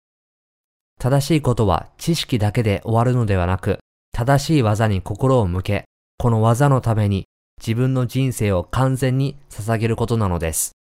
[1.00, 3.78] 正しいことは知識だけで終わるのではなく
[4.12, 5.84] 正しい技に心を向け
[6.18, 7.24] この技のために
[7.58, 10.72] 自分の人生を完全に捧げることなのです。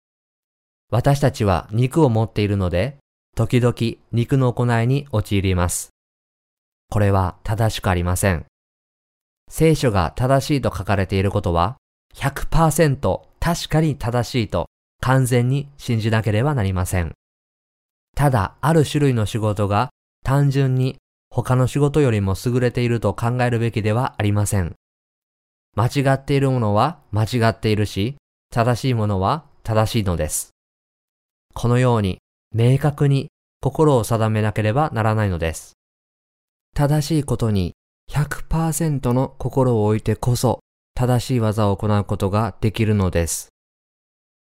[0.93, 2.99] 私たちは肉を持っているので
[3.35, 3.75] 時々
[4.13, 5.89] 肉の行いに陥ります。
[6.91, 8.45] これは正しくありません。
[9.51, 11.79] 聖書が正しいと書かれていることは
[12.15, 14.67] 100%確かに正しいと
[15.01, 17.13] 完全に信じなければなりません。
[18.15, 19.89] ただ、ある種類の仕事が
[20.23, 20.99] 単純に
[21.31, 24.75] 他の仕事よりも優れていると考えるべきではありません。
[25.75, 28.17] 間違っているものは間違っているし、
[28.51, 30.52] 正しいものは正しいのです。
[31.55, 32.19] このように
[32.55, 33.29] 明確に
[33.61, 35.73] 心を定めなければならないのです。
[36.75, 37.75] 正しいことに
[38.11, 40.61] 100%の心を置いてこそ
[40.95, 43.49] 正しい技を行うことができるのです。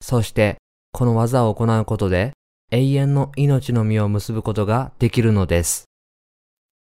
[0.01, 0.57] そして
[0.91, 2.33] この技を行うことで
[2.71, 5.85] 永遠の命の実を結ぶことができるのです。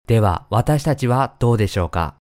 [0.07, 2.15] では私たちはどうでしょうか？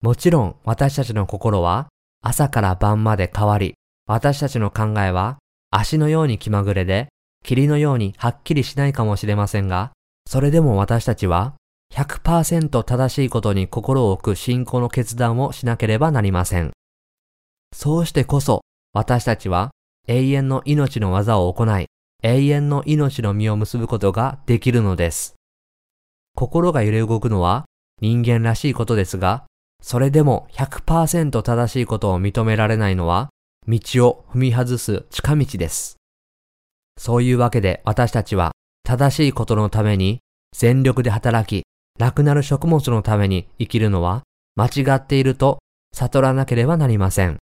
[0.00, 1.88] もちろん私たちの心は
[2.22, 3.74] 朝から晩まで変わり、
[4.06, 5.38] 私たちの考えは
[5.70, 7.08] 足のように気まぐれで
[7.44, 9.92] 霧のようにはっきりしないかもしれませんが、
[10.26, 11.54] それでも私たちは
[11.94, 16.72] 100%正しいことに心を置く信仰の決断をしなければなりません。
[17.74, 19.70] そうしてこそ私たちは
[20.06, 21.86] 永遠の命の技を行い、
[22.22, 25.34] 永遠の命の実を結ぶことができるのです。
[26.34, 27.64] 心が揺れ動くのは
[28.00, 29.44] 人間らしいことですが、
[29.82, 33.28] それでも100%正しいことを認められないのは、
[33.68, 35.96] 道を踏み外す近道です。
[36.96, 38.52] そういうわけで私たちは
[38.82, 40.20] 正しいことのために
[40.56, 41.66] 全力で働き、
[42.00, 44.22] 亡くなる食物のために生きるのは
[44.56, 45.58] 間違っていると
[45.92, 47.36] 悟らなければなりません。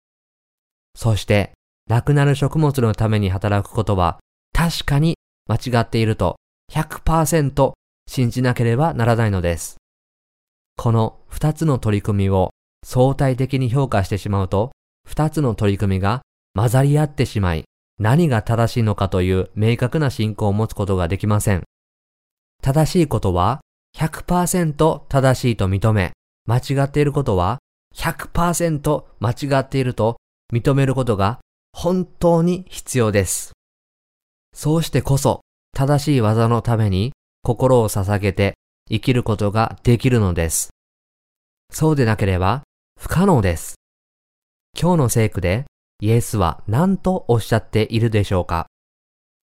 [0.97, 1.53] そして、
[1.89, 4.19] 亡くなる食物のために働くことは
[4.55, 6.37] 確かに間違っていると
[6.73, 7.73] 100%
[8.09, 9.77] 信じなければならないのです。
[10.77, 12.51] この二つの取り組みを
[12.83, 14.73] 相対的に評価してしまうと、
[15.07, 16.23] 二つの取り組みが
[16.55, 17.65] 混ざり合ってしまい、
[17.99, 21.63] 何が正しいのかという明確な信仰を持つことができません。
[22.63, 23.61] 正しいことは
[23.97, 26.13] 100%正しいと認め、
[26.47, 27.59] 間違っていることは
[27.95, 30.17] 100%間違っていると
[30.53, 31.41] 認めることが
[31.73, 33.53] 本当に必要です。
[34.55, 35.41] そうしてこそ
[35.77, 37.13] 正しい技のために
[37.43, 38.55] 心を捧げて
[38.89, 40.71] 生きることができるのです。
[41.73, 42.63] そうでなければ
[43.01, 43.75] 不可能です。
[44.77, 45.67] 今日の聖句で
[46.01, 48.67] イエスは何とおっしゃっているでしょうか？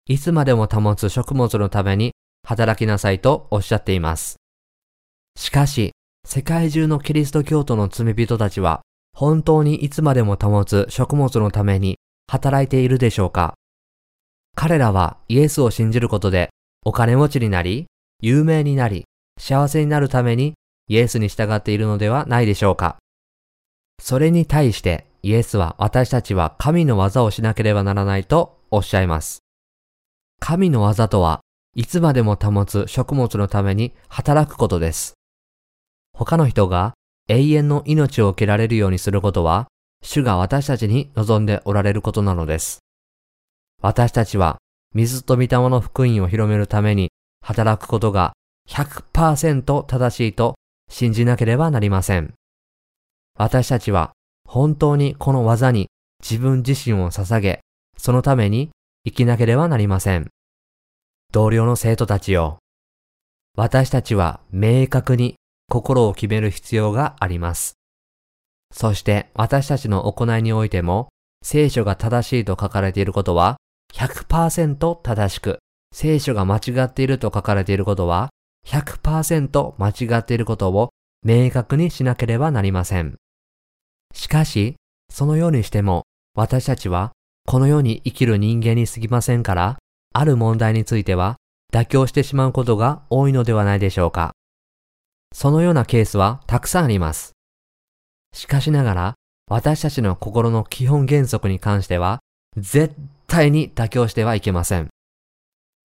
[0.07, 2.13] いつまでも保つ食物のために
[2.47, 4.37] 働きなさいとおっしゃっています。
[5.37, 5.93] しかし、
[6.27, 8.83] 世界中のキリスト教徒の罪人たちは、
[9.15, 11.97] 本当にいつまでも保つ食物のために
[12.29, 13.55] 働いているでしょうか？
[14.55, 16.51] 彼らはイエスを信じることで
[16.85, 17.87] お金持ちになり、
[18.21, 19.07] 有名になり、
[19.41, 20.53] 幸せになるために
[20.89, 22.99] イエスに従っているのではないでしょうか？
[23.99, 29.41] それに対してイエスは私たちは神の技をしなければならないとおっしゃいます。
[30.39, 31.41] 神の技とは
[31.75, 35.15] いつまでも保つ食物のために働くことです。
[36.15, 36.95] 他の人が
[37.29, 39.67] 永遠の命を受けられるようにすることは、
[40.03, 42.79] 主が私たちに望んでおられることなのです。
[43.83, 44.59] 私たちは
[44.95, 47.11] 水と御霊の福音を広めるために
[47.43, 48.33] 働くことが
[48.71, 50.55] 100%正しいと
[50.89, 52.33] 信じなければなりません。
[53.37, 54.13] 私たちは
[54.47, 55.89] 本当にこの技に
[56.23, 57.61] 自分自身を捧げ、
[57.99, 58.71] そのために
[59.05, 60.29] 生きなければなりません。
[61.33, 62.59] 同僚の生徒たちよ。
[63.57, 65.37] 私たちは明確に
[65.69, 67.75] 心を決める必要があります。
[68.73, 71.09] そして私たちの行いにおいても、
[71.43, 73.57] 聖書が正しいと書かれていることは
[73.95, 75.59] 100%正しく、
[75.93, 78.31] 聖書が間違っていると書かれていることは
[78.67, 80.91] 100%間違っていることを
[81.23, 83.17] 明確にしなければなりません。
[84.17, 84.77] しかし、
[85.13, 87.13] そのようにしても私たちは
[87.47, 89.79] この世に生きる人間に過ぎませんから、
[90.15, 91.37] ある問題については
[91.73, 94.33] 妥協してしまうことが多いのではないでしょうか。
[95.35, 97.33] そのようなケースはたくさんあります。
[98.33, 99.15] しかしながら、
[99.49, 102.21] 私たちの心の基本原則に関しては、
[102.57, 102.95] 絶
[103.27, 104.89] 対に妥協してはいけません。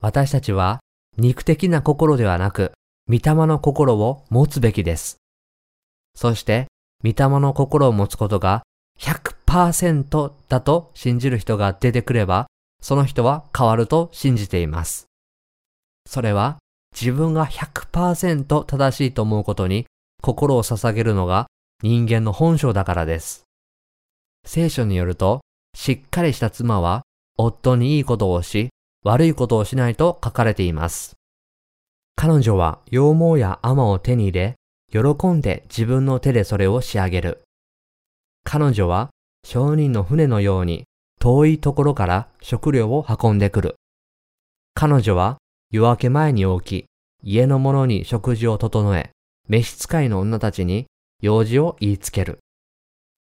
[0.02, 0.80] 私たちは
[1.17, 2.72] 肉的な心ではなく、
[3.08, 5.17] 御霊の心を持つべきです。
[6.15, 6.67] そして、
[7.04, 8.64] 御霊の心を持つことが
[9.00, 12.48] 100%だと信じる人が出てくれば、
[12.82, 15.06] その人は変わると信じています。
[16.08, 16.58] それは
[16.94, 19.86] 自分が100%正しいと思うことに
[20.22, 21.48] 心を捧げるのが
[21.84, 23.44] 人間の本性だからです。
[24.46, 25.42] 聖書によると、
[25.76, 27.04] しっかりした妻は
[27.38, 28.70] 夫にいいことをし、
[29.04, 31.16] 悪いことをしないと書かれています。
[32.16, 34.56] 彼女は羊毛や甘を手に入れ、
[34.91, 37.41] 喜んで自分の手でそれを仕上げる。
[38.43, 39.10] 彼女は
[39.43, 40.84] 商人の船のように
[41.19, 43.75] 遠いところから食料を運んでくる。
[44.73, 45.38] 彼女は
[45.69, 46.86] 夜明け前に起き、
[47.23, 49.12] 家の者に食事を整え、
[49.47, 50.88] 召使いの女たちに
[51.21, 52.39] 用事を言いつける。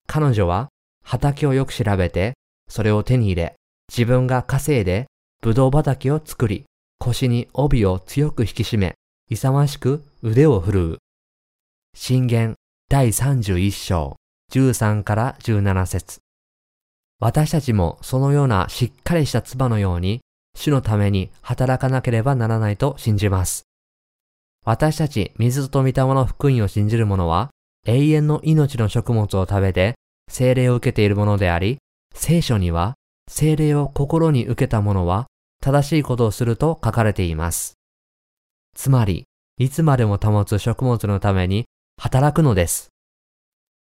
[0.08, 0.70] 彼女は
[1.04, 2.34] 畑をよく調べて、
[2.70, 3.56] それを手に入れ、
[3.90, 5.08] 自分が稼いで、
[5.42, 6.66] 葡萄畑を作り、
[7.00, 8.96] 腰に帯を強く引き締め、
[9.30, 10.98] 勇ましく腕を振るう。
[12.00, 12.54] 信玄
[12.90, 14.18] 第31章
[14.54, 16.20] 13から17節
[17.20, 20.22] 私たちもそのようなしっかりした唾のように
[20.56, 23.64] 主のために働かなければならないと信じます。
[24.64, 27.50] 私たち水と御霊の福音を信じる者は
[27.88, 29.96] 永遠の命の食物を食べて
[30.32, 31.80] 精霊を受けているものであり、
[32.14, 32.94] 聖書には
[33.28, 35.26] 精霊を心に受けた者は
[35.62, 37.74] 正しいことをすると書かれています。
[38.76, 39.26] つまり、
[39.58, 41.66] いつまでも保つ食物のために
[42.00, 42.90] 働くのです。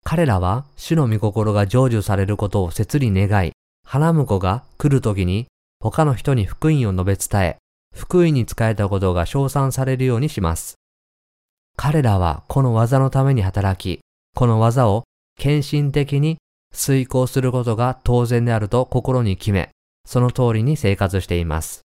[0.04, 3.54] 彼らは主の御心が成就されることを切に願い、
[3.86, 5.48] 花婿が来る時に
[5.80, 7.58] 他の人に福音を述べ伝え、
[7.94, 10.76] 福音に仕えたことが称賛されるようにします。
[11.76, 14.02] 彼らはこの技のために働き、
[14.36, 15.04] この技を
[15.40, 16.38] 献身的に
[16.72, 19.72] 遂行することが当然であると心に決め、
[20.06, 21.82] その通りに生活しています。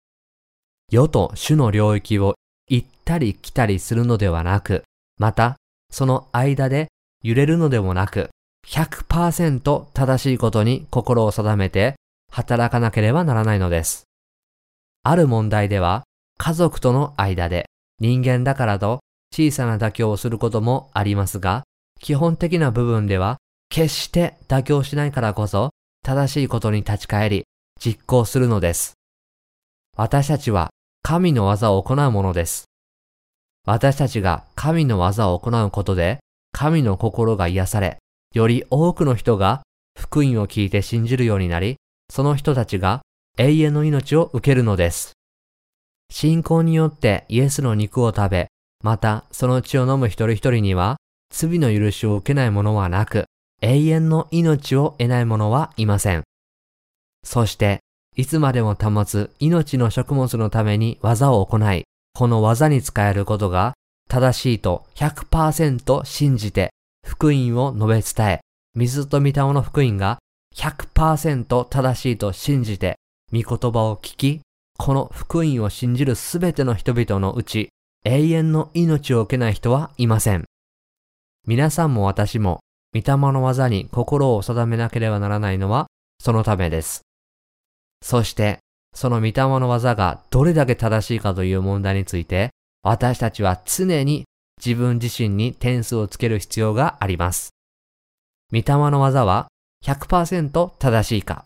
[0.90, 2.34] 世と主の領域を
[2.68, 4.84] 行ったり来たりするのではなく、
[5.18, 5.56] また
[5.92, 6.88] その間で
[7.22, 8.30] 揺れるのでもなく、
[8.66, 11.94] 100%正しいことに心を定めて
[12.32, 14.04] 働かなければならないのです。
[15.04, 16.02] ある問題では、
[16.38, 17.66] 家族との間で
[18.00, 19.00] 人間だからと
[19.32, 21.62] 小さな妥協をすることもありますが、
[22.00, 25.70] 基本的な部分では決して妥協しないからこそ
[26.02, 27.44] 正しいことに立ち返り
[27.80, 28.94] 実行するのです。
[29.96, 30.70] 私たちは
[31.02, 32.64] 神の技を行うものです。
[33.64, 36.18] 私たちが神の技を行うことで
[36.52, 37.98] 神の心が癒され、
[38.34, 39.62] より多くの人が
[39.98, 41.76] 福音を聞いて信じるようになり、
[42.10, 43.02] その人たちが
[43.38, 45.12] 永遠の命を受けるのです。
[46.10, 48.48] 信仰によってイエスの肉を食べ、
[48.84, 50.96] またその血を飲む一人一人には、
[51.32, 53.24] 罪の許しを受けない者はなく、
[53.62, 56.22] 永遠の命を得ない者はいません。
[57.24, 57.80] そして、
[58.14, 61.84] いつまでも保つ命の食物のために技を行い、
[62.14, 63.74] この技に使えることが
[64.08, 66.70] 正しいと100%信じて
[67.06, 68.40] 福音を述べ伝え、
[68.74, 70.18] 水と御霊の福音が
[70.54, 72.96] 100%正しいと信じて、
[73.32, 74.40] 御言葉を聞き、
[74.78, 77.70] この福音を信じるすべての人々のうち、
[78.04, 80.44] 永遠の命を受けない人はいません。
[81.46, 82.60] 皆さんも私も、
[82.94, 85.86] 御霊の技に心を定めなければならないのは、
[86.20, 87.02] そのためです。
[88.02, 88.58] そして、
[88.94, 92.50] その御霊の技がどれだけ正しいかという問題について、
[92.82, 94.24] 私たちは常に
[94.64, 97.50] 自分自身に点数をつける必要があります。
[98.52, 99.48] 御霊の技は
[99.84, 101.44] 100%正しいか。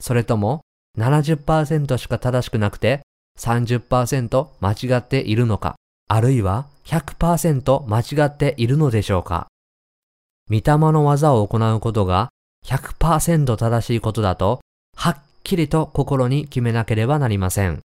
[0.00, 0.62] それとも
[0.98, 3.02] 70%しか正しくなくて
[3.38, 5.76] 30%間違っているのか。
[6.08, 9.48] あるいは100%間違っているのでしょうか。
[10.48, 12.28] 御霊の技を行うことが
[12.64, 14.60] 100%正しいことだと、
[14.96, 17.80] はっきりと心に決めなければなりません。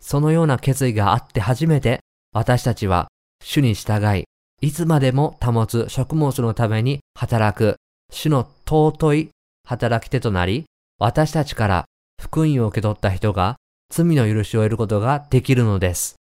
[0.00, 2.00] そのような決意があって初めて、
[2.32, 3.08] 私たちは
[3.42, 4.24] 主に従い、
[4.62, 7.76] いつまでも保つ食物のために働く
[8.10, 9.30] 主の尊い
[9.68, 10.64] 働き手となり、
[10.98, 11.84] 私たちから
[12.20, 13.56] 福音を受け取った人が
[13.92, 16.16] 罪の許しを得ることができるのです。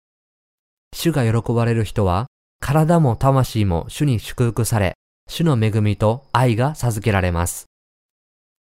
[0.93, 2.27] 主が喜ばれる人は、
[2.59, 4.93] 体も魂も主に祝福され、
[5.29, 7.65] 主の恵みと愛が授けられます。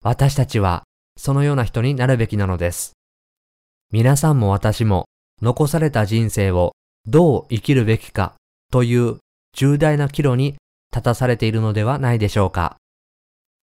[0.03, 0.83] 私たちは
[1.19, 2.93] そのような人になるべきなのです。
[3.91, 5.09] 皆さんも私も
[5.41, 6.71] 残された人生を
[7.05, 8.35] どう生きるべきか
[8.71, 9.17] という
[9.53, 10.55] 重大な岐路に
[10.93, 12.77] 立たされているのではないでしょうか。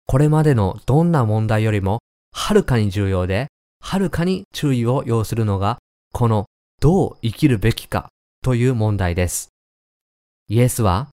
[0.07, 1.99] これまでのどんな問題よりも
[2.33, 3.49] はるかに重要で、
[3.83, 5.79] はるかに注意を要するのが、
[6.13, 6.47] この
[6.81, 8.11] どう生きるべきか
[8.45, 9.49] という問題です。
[10.47, 11.09] イエスは、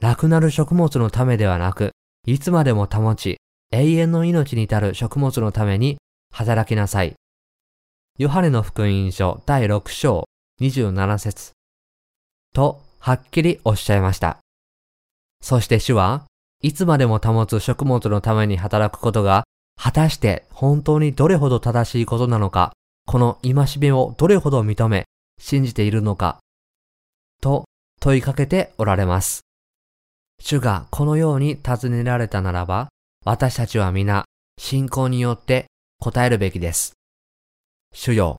[0.00, 1.92] 亡くなる食物のためではなく、
[2.26, 3.38] いつまでも保ち、
[3.70, 5.98] 永遠の命に至る食物のために
[6.32, 7.14] 働きなさい。
[8.18, 10.24] ヨハネの福音書第6章
[10.60, 11.52] 27節
[12.54, 14.38] とはっきりおっしゃいました。
[15.42, 16.24] そして主は、
[16.62, 19.44] いつまでも保つ食物のために働くことが、
[19.76, 22.72] 果たして本当にどれほど正しいことなのか、
[23.06, 25.04] この戒めをどれほど認め、
[25.38, 26.40] 信じているのか、
[27.40, 27.66] と
[28.00, 29.42] 問いかけておられます。
[30.40, 32.88] 主がこのように尋ねられたならば、
[33.30, 34.24] 私たちは皆、
[34.58, 35.66] 信仰によって
[36.00, 36.94] 答えるべきです。
[37.92, 38.38] 主よ、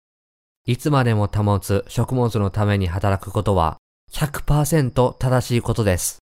[0.65, 3.77] いつまでも保つ食物のために働くことは
[4.11, 6.17] 100%正しいことです。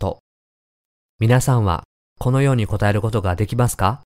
[0.00, 0.18] と、
[1.20, 1.84] 皆さんは
[2.18, 4.02] このように答えることができますか？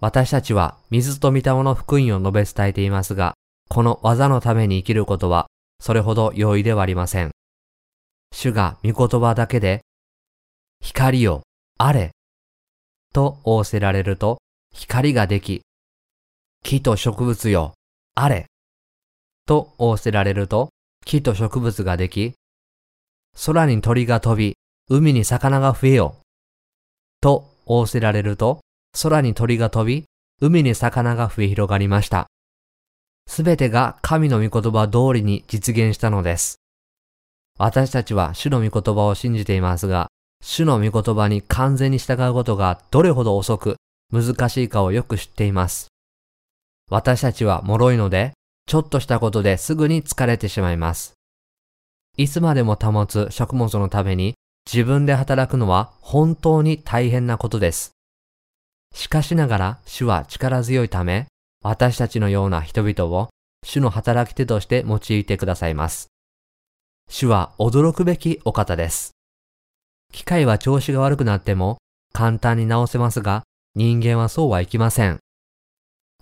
[0.00, 3.34] 私たちは水と御霊の福音を述べ伝えていますが、
[3.68, 5.46] この技のために生きることは
[5.78, 7.30] それほど容易ではありません。
[8.32, 9.82] 主が御言葉だけで、
[10.80, 11.42] 光よ、
[11.78, 12.10] あれ、
[13.16, 14.42] と仰せられると
[14.74, 15.62] 光ができ、
[16.62, 17.72] 木と植物よ、
[18.14, 18.44] あれ、
[19.46, 20.68] と仰せられると
[21.06, 22.34] 木と植物ができ、
[23.46, 24.58] 空に鳥が飛び、
[24.90, 26.16] 海に魚が増えよ。
[27.22, 28.60] と仰せられると、
[29.02, 30.04] 空に鳥が飛び、
[30.42, 32.26] 海に魚が増え広がりました。
[33.26, 36.56] すべてが神の御言葉通りに実現したのです。
[37.58, 40.08] 私たちは主の御言葉を信じていますが、
[40.42, 43.76] 主の御言葉に完全に従うことがどれほど遅く
[44.12, 45.88] 難しいかをよく知っています。
[46.90, 48.32] 私たちは脆いので、
[48.66, 51.14] ちょっとしたことですぐに疲れてしまいます。
[52.16, 54.34] いつまでも保つ食物のために
[54.72, 57.90] 自分で働くのは本当に大変なことです。
[58.94, 61.26] しかしながら主は力強いため、
[61.62, 63.30] 私たちのような人々を
[63.64, 66.06] 主の働き手として用いてくださいます。
[67.08, 69.15] 主は驚くべきお方です。
[70.16, 71.76] 機械は調子が悪くなっても
[72.14, 73.42] 簡単に直せますが、
[73.74, 75.18] 人間はそうはいきません。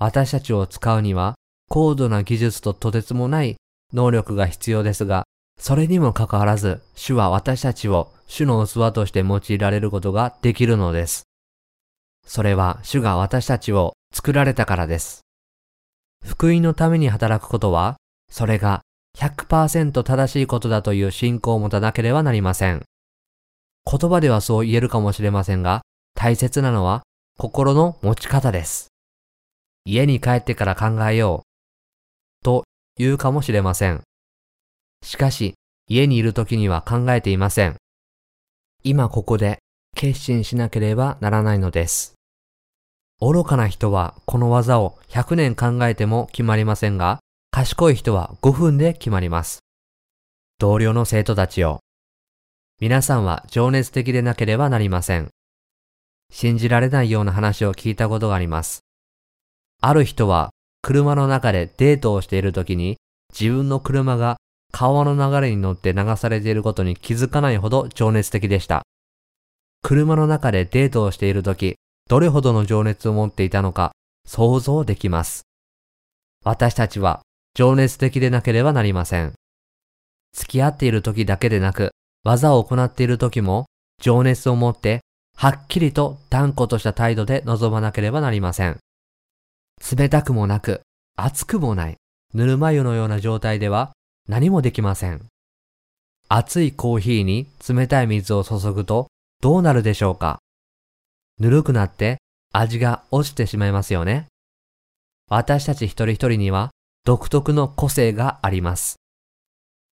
[0.00, 1.36] 私たちを使うには
[1.70, 3.54] 高度な技術ととてつもない
[3.92, 5.22] 能力が必要ですが、
[5.60, 11.22] それにもかかわらず、主は私たちを主の器として用いられることができるのです。
[12.26, 15.20] それは主が私たちを作られたからです。
[16.26, 17.94] 福音のために働くことは、
[18.28, 18.80] それが
[19.16, 22.82] 100%正しいことだという信仰を持たなければなりません。
[23.90, 25.82] 言葉ではそう言えるかもしれませんが、
[26.14, 27.02] 大切なのは
[27.38, 28.88] 心の持ち方です。
[29.84, 32.44] 家に帰ってから考えよう。
[32.44, 32.64] と
[32.96, 34.02] 言うかもしれません。
[35.02, 35.54] しかし、
[35.86, 37.76] 家にいる時には考えていません。
[38.82, 39.58] 今ここで
[39.94, 42.14] 決心しなければならないのです。
[43.20, 47.20] 愚かな人はこの技を100年考えても決まりませんが、
[47.50, 49.60] 賢い人は5分で決まります。
[50.58, 51.80] 同僚の生徒たちよ。
[52.80, 55.28] 皆さんは情熱的でなければなりません。
[56.32, 58.80] 信じられないような話を聞いたことがあります。
[59.80, 60.50] ある人は
[60.82, 62.96] 車の中でデートをしている時に
[63.32, 64.38] 自分の車が
[64.72, 68.82] 川の流れに乗って流されていることに気づかないほど情熱的でした。
[69.82, 71.76] 車の中でデートをしている時、
[72.08, 73.92] どれほどの情熱を持っていたのか
[74.26, 75.44] 想像できます。
[76.44, 77.22] 私たちは
[77.54, 79.32] 情熱的でなければなりません。
[80.32, 81.92] 付き合っている時だけでなく、
[82.24, 83.66] 技を行っている時も
[84.00, 85.00] 情熱を持って
[85.36, 88.78] はっきりと断固とした態度で臨まなければなりません。
[89.96, 90.80] 冷たくもなく、
[91.16, 91.96] 熱くもない、
[92.32, 93.92] ぬるま湯のような状態では
[94.28, 95.26] 何もできません。
[96.28, 99.08] 熱いコーヒーに冷たい水を注ぐと
[99.42, 100.38] どうなるでしょうか
[101.38, 102.18] ぬるくなって
[102.52, 104.26] 味が落ちてしまいますよね。
[105.28, 106.70] 私たち一人一人には
[107.04, 108.96] 独特の個性があります。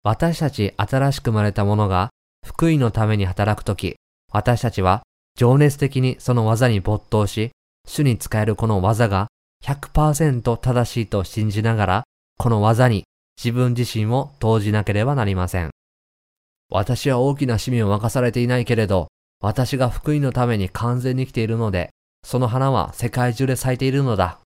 [0.02, 2.10] 私たち新しく生まれた者が
[2.46, 3.96] 福音のために働くとき、
[4.32, 5.02] 私たちは
[5.36, 7.50] 情熱的にその技に没頭し、
[7.86, 9.28] 主に使えるこの技が
[9.64, 12.04] 100%正しいと信じながら、
[12.38, 13.04] この技に
[13.42, 15.70] 自分自身を投じなければなりません。
[16.70, 19.08] 私は大きな使命を任されていないけれど、
[19.40, 21.90] 私が福音のために完全に生きているので、
[22.24, 24.38] その花は世界中で咲いているのだ。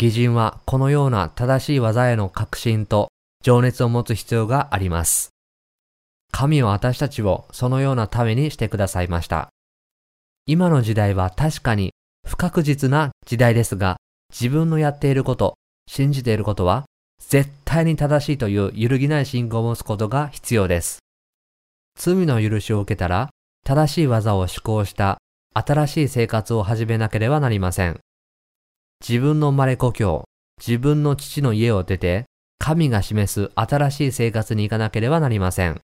[0.00, 3.08] 義人はこのような正しい技への確信と
[3.42, 5.30] 情熱を持つ必要があります。
[6.32, 9.48] 神は私たちをそのようなためにしてくださいました。
[10.46, 11.92] 今の時代は確かに
[12.26, 13.96] 不確実な時代ですが、
[14.30, 15.54] 自分のやっていること、
[15.86, 16.84] 信じていることは
[17.18, 20.98] 絶対に正しいという揺るぎない信仰を持つことが必要です。
[21.98, 23.30] 罪の許しを受けたら、
[23.64, 25.18] 正しい技を施行した
[25.52, 27.98] 新しい生活を始めなければなりません。
[29.06, 30.24] 自分の生まれ故郷、
[30.58, 32.24] 自分の父の家を出て、
[32.58, 35.80] 神が示す新しい生活に行かなければなりません。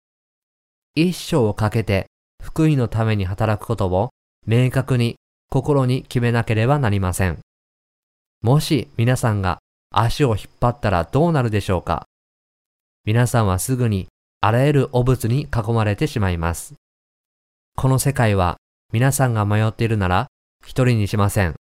[0.96, 2.08] 一生をかけて
[2.44, 4.10] 福音のために働くことを
[4.46, 5.16] 明確に
[5.50, 7.40] 心に決めなければなりません。
[8.42, 9.60] もし皆さんが
[9.94, 12.08] 足を引っ張ったらどうなるでしょうか
[13.06, 14.08] 皆さんはすぐに
[14.42, 16.74] あらゆる汚物に囲まれてしまいます。
[17.76, 18.58] この世界は
[18.92, 20.28] 皆さんが迷っているなら
[20.66, 21.56] 一人にしません。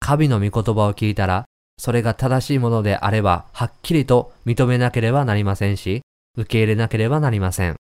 [0.00, 1.46] 神の御言葉を聞いたら、
[1.78, 6.02] それが正しいものであれば、はっきりと認めなければなりませんし、
[6.36, 7.76] 受け入れなければなりません。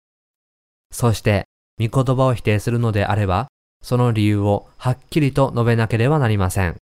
[0.93, 1.47] そして、
[1.80, 3.49] 御言葉を否定するのであれば、
[3.82, 6.76] その理由をはっきりと述べなければなりません。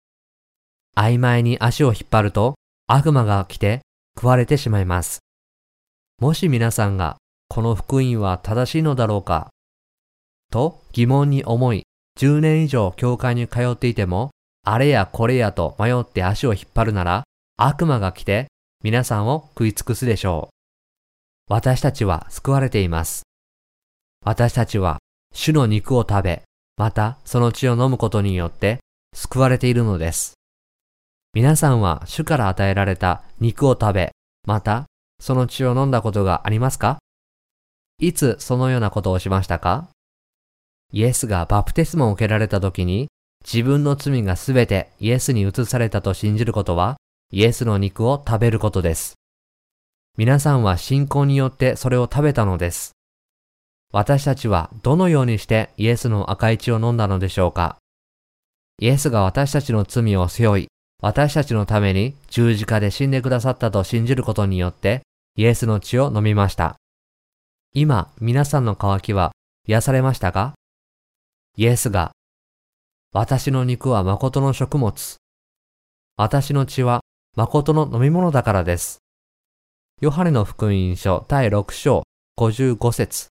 [0.95, 2.55] 曖昧に足を引っ張ると、
[2.87, 3.81] 悪魔が来て
[4.15, 5.19] 食われてしまいます。
[6.19, 7.17] もし皆さんが、
[7.49, 9.49] この福音は正しいのだろうか、
[10.49, 11.83] と疑問に思い、
[12.17, 14.31] 10年以上教会に通っていても、
[14.63, 17.23] あれやこれやと迷って足を引っ張るなら、
[17.57, 18.47] 悪魔が来て
[18.83, 20.49] 皆さんを食い尽くすでしょ
[21.49, 21.53] う。
[21.53, 23.26] 私たちは救われています。
[24.23, 24.97] 私たちは
[25.33, 26.43] 主の肉を食べ、
[26.77, 28.79] またその血を飲むことによって
[29.13, 30.33] 救われているのです。
[31.33, 34.11] 皆さんは主から与えられた肉を食べ、
[34.45, 34.85] また
[35.19, 36.97] その血を飲んだことがありますか？
[37.99, 39.89] いつそのようなことをしましたか？
[40.93, 43.07] イエスがバプテスマを受けられた時に
[43.43, 46.97] 自分の罪がすべてイエスに移されたと信じることは
[47.31, 49.15] イエスの肉を食べることです。
[50.17, 52.93] 皆さんは信仰によってそれを食べたのです。
[53.93, 57.77] 私たちはどのようにしてイエスの赤い血を飲んだのでしょうか？
[58.79, 60.67] イエスが私たちの罪を背負い、
[61.01, 65.01] 私たちのために十字架で死んでくださったと信じることによって、
[65.35, 66.75] イエスの血を飲みました。
[67.73, 69.31] 今、皆さんの渇きは
[69.67, 70.53] 癒されましたか？
[71.55, 72.11] イエスが、
[73.13, 75.15] 私の肉は誠の食物。
[76.17, 77.01] 私の血は
[77.35, 78.99] 誠の飲み物だからです。
[80.01, 82.03] ヨハネの福音書第6章
[82.37, 83.29] 55節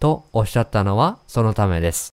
[0.00, 2.10] とおっしゃったのはそのためです。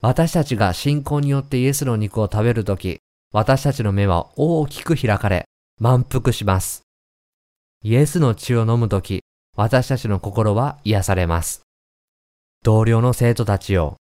[0.00, 2.98] 私たちが信仰によってイエスの肉を食べるとき、
[3.32, 5.44] 私たちの目は大きく開かれ、
[5.80, 6.82] 満腹します。
[7.82, 9.22] イエスの血を飲むとき、
[9.56, 11.62] 私たちの心は癒されます。
[12.64, 13.96] 同僚の生徒たちよ。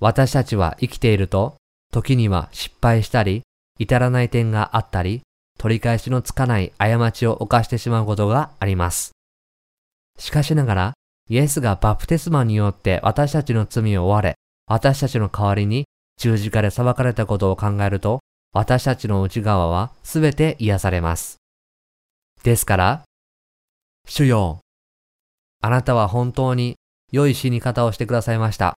[0.00, 1.56] 私たちは生きていると、
[1.92, 3.42] 時には失敗したり、
[3.78, 5.22] 至らない点があったり、
[5.58, 9.12] 取り返しのつかない過ちを犯してしまうことがあります。
[10.18, 10.92] しかしながら、
[11.30, 14.34] イエスがバプテスマによって私たちの罪を追われ、
[14.66, 15.84] 私たちの代わりに
[16.18, 18.18] 十字架で裁かれたことを考えると、
[18.52, 21.36] 私たちの内側はすべて癒されます。
[22.42, 23.04] ですから、
[24.08, 24.58] 主よ、
[25.62, 26.74] あなたは本当に
[27.12, 28.74] 良い死に方をしてくださいました。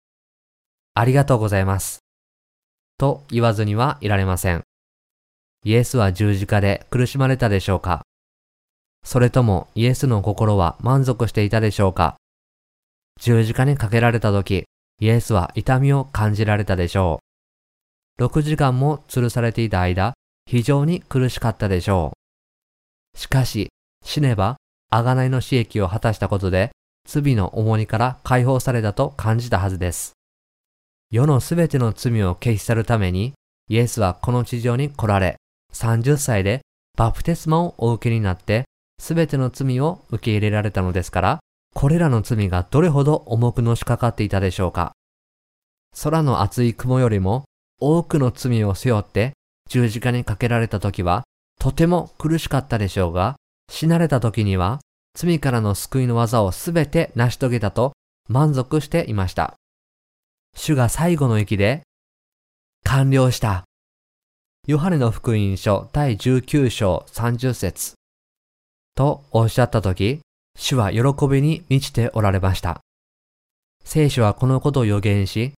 [0.94, 2.00] ありがとうございます。
[2.98, 4.62] と言わずにはいられません。
[5.64, 8.02] イエスは十字架で苦しまれたでしょうか
[9.06, 12.18] それともイエスの心は満足していたでしょうか
[13.20, 14.66] 十字架にかけられた時、
[15.00, 17.20] イエスは痛みを感じられたでしょ
[18.20, 18.24] う。
[18.24, 20.14] 6時間も吊るされていた間、
[20.46, 22.14] 非常に苦しかったでしょ
[23.16, 23.18] う。
[23.18, 23.70] しかし、
[24.04, 24.58] 死ねば、
[24.92, 26.72] 贖いの死益を果たしたことで、
[27.08, 30.14] 罪の重荷から解放されたと感じたはずです。
[31.10, 33.34] 世のすべての罪を消し去るために、
[33.70, 35.38] イエスはこの地上に来られ、
[35.74, 36.62] 30歳で
[36.98, 38.66] バプテスマをお受けになって、
[39.00, 41.40] すべての罪を受け入れられたのですから、
[41.74, 44.94] これらの罪がどれほど重くのしかかっていたでしょうか？
[46.04, 47.46] 空の厚い雲よりも
[47.80, 49.34] 多くの罪を背負って
[49.70, 51.24] 十字架にかけられた時は
[51.60, 53.36] とても苦しかったでしょうが、
[53.70, 54.80] 死なれた時には
[55.14, 57.94] 罪からの救いの技をすべて成し遂げたと
[58.28, 59.56] 満足していました。
[60.56, 61.84] 主が最後の息で、
[62.84, 63.64] 完了した。
[64.68, 67.94] ヨハネの福音書第19章30節
[68.96, 70.20] とおっしゃったとき、
[70.58, 72.82] 主は喜びに満ちておられました。
[73.84, 75.54] 聖書はこのことを予言し、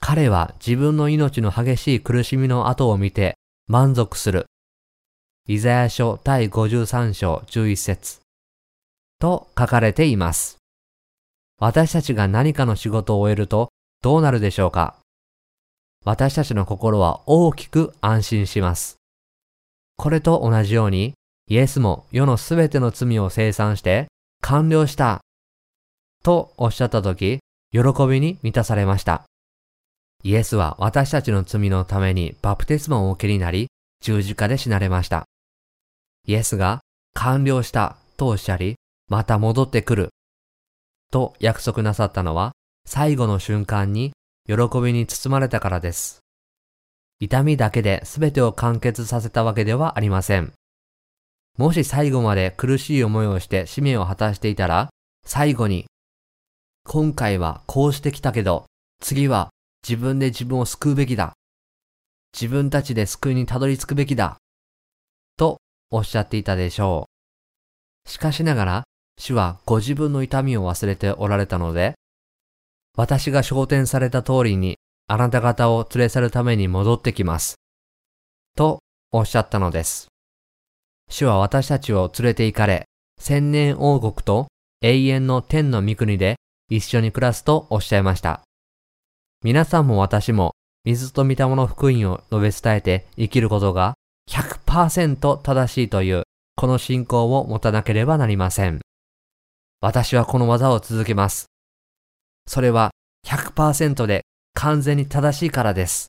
[0.00, 3.36] 彼は自分の命の激しい苦しみの後を見て
[3.68, 4.46] 満足する。
[5.48, 8.20] イザヤ書第53章11節
[9.18, 10.58] と書かれています。
[11.58, 13.68] 私たちが何かの仕事を終えると
[14.02, 14.96] どうなるでしょうか
[16.04, 18.96] 私たちの心は大きく安心します。
[19.96, 21.14] これと同じように、
[21.48, 24.08] イエスも世のすべての罪を生産して
[24.40, 25.20] 完了した
[26.22, 27.40] とおっしゃったとき、
[27.72, 29.24] 喜びに満たされました。
[30.22, 33.68] イエスは私たちの罪のためにバプテスマをお受けになり、
[34.00, 35.24] 十字架で死なれました。
[36.26, 36.80] イエスが
[37.14, 38.76] 完了したとおっしゃり、
[39.08, 40.08] また戻ってくる
[41.10, 42.52] と約束なさったのは、
[42.86, 44.12] 最後の瞬間に
[44.46, 46.20] 喜びに包まれたからです。
[47.20, 50.52] 痛みだけで全てを完結させたわけではありません。
[51.58, 54.88] もし最後まで苦しい思いをして使命を果たしていたら、
[55.24, 55.86] 最後に、
[56.84, 58.66] 今回はこうしてきたけど、
[59.00, 59.50] 次は
[59.86, 61.34] 自分で自分を救うべきだ。
[62.32, 64.36] 自分たちで救いにたどり着くべきだ。
[65.36, 65.58] と
[65.90, 67.08] おっしゃっていたでしょ
[68.06, 68.10] う。
[68.10, 68.84] しかしながら、
[69.18, 71.94] 主はご自分の痛みを忘れておられたので、
[72.96, 77.56] 私が昇天された通りにあなた方を連れ去るために戻ってきます。
[78.56, 78.80] と
[79.12, 80.11] おっしゃったのです。
[81.12, 82.86] 主は私たちを連れて行かれ、
[83.20, 84.48] 千年王国と
[84.80, 86.36] 永遠の天の御国で
[86.70, 88.40] 一緒に暮らすとおっしゃいました。
[89.44, 90.52] 皆さんも私も
[90.84, 93.92] 水と御霊の福音を述べ伝えて生きることが
[94.30, 96.22] 100%正しいという
[96.56, 98.80] この信仰を持たなければなりません。
[99.82, 101.44] 私はこの技を続けます。
[102.46, 102.90] それは
[103.26, 104.22] 100%で
[104.54, 106.06] 完全に正しいからです。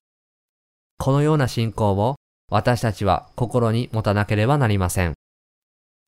[0.97, 2.15] このような信仰を
[2.49, 5.13] 私たちは心に持たなければなりません。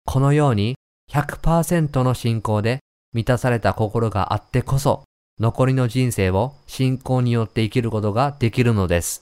[0.05, 0.75] このように
[1.11, 2.79] 100%の信仰で
[3.13, 5.03] 満たされた心があってこそ
[5.37, 9.21] 残りの人生を信仰によって生きることができるのです。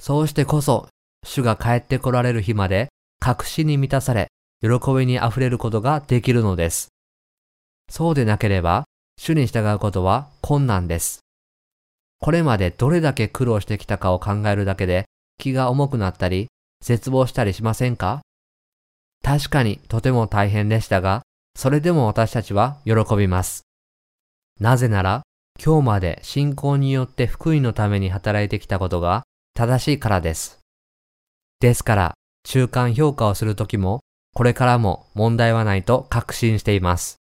[0.00, 0.88] そうしてこそ、
[1.24, 2.88] 主が帰って来られる日まで、
[3.20, 4.26] 確信に満たされ、
[4.60, 6.88] 喜びに溢れることができるのです。
[7.88, 8.84] そうでなければ、
[9.16, 11.20] 主に従うことは困難です。
[12.18, 15.04] これまでどれだけ苦労してきたかを考えるだけで
[15.38, 16.48] 気が重くなったり、
[16.82, 18.22] 絶望したりしませんか？
[19.22, 21.22] 確かにとても大変でしたが、
[21.56, 23.62] それでも私たちは喜びます。
[24.60, 25.22] なぜなら、
[25.64, 29.22] 今日まで信仰によって福音のために働いてきたことが
[29.54, 30.58] 正しいからです。
[31.60, 32.14] ですから、
[32.44, 34.00] 中間評価をするときも、
[34.34, 37.16] これからも問題はないと確信しています。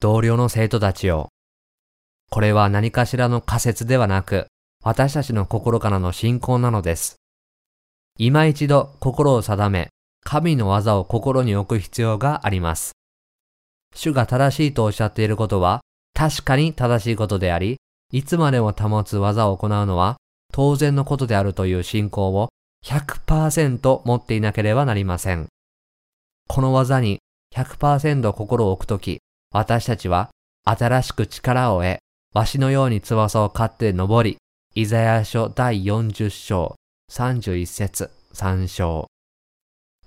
[0.00, 1.28] 同僚の生徒たちを、
[2.28, 4.48] これは何かしらの仮説ではなく、
[4.84, 7.16] 私たちの心からの信仰なのです。
[8.18, 9.88] 今一度心を定め、
[10.24, 12.92] 神の技を心に置く必要があります。
[13.94, 15.80] 主が正しいとおっしゃっていることは、
[16.14, 17.76] 確かに正しいことであり、
[18.12, 20.16] いつまでも保つ技を行うのは
[20.52, 22.48] 当然のことであるという信仰を
[22.86, 25.46] 100%持っていなければなりません。
[26.48, 27.18] この技に
[27.54, 29.18] 100%心を置くとき、
[29.52, 30.30] 私たちは
[30.64, 31.98] 新しく力を得、
[32.34, 34.38] わしのように翼を飼って登り、
[34.78, 36.76] イザヤ書第40章
[37.10, 39.08] 31節3章。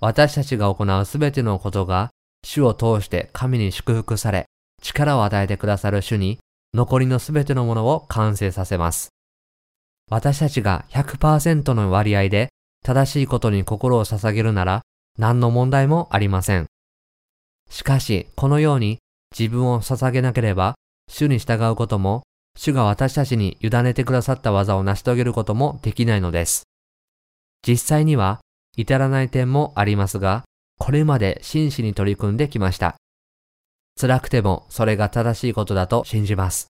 [0.00, 2.08] 私たちが行うすべてのことが
[2.42, 4.46] 主を通して神に祝福され、
[4.82, 6.38] 力を与えてくださる主に
[6.72, 9.10] 残りのすべてのものを完成させます。
[10.10, 12.48] 私たちが100%の割合で
[12.82, 14.80] 正しいことに心を捧げるなら
[15.18, 16.64] 何の問題もありません。
[17.68, 19.00] しかし、このように
[19.38, 20.76] 自分を捧げなければ
[21.10, 22.22] 主に従うことも
[22.56, 26.64] 主が私たちに委ねてくださった技を成し遂げることもできないのです。
[27.66, 28.40] 実際には
[28.76, 30.44] 至らない点もありますが、
[30.78, 32.96] これまで真摯に取り組んできました。
[34.00, 36.66] 辛くてもそれが正しいことだと信じます。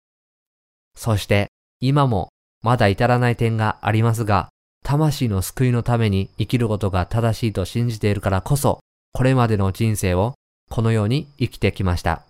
[0.96, 1.48] そして
[1.80, 2.30] 今も
[2.64, 4.50] まだ至らない点がありますが、
[4.84, 8.80] 魂の救いのために生きることが正しいと信じているからこそ、
[9.14, 10.34] これまでの人生を
[10.70, 12.24] このように生きてきました。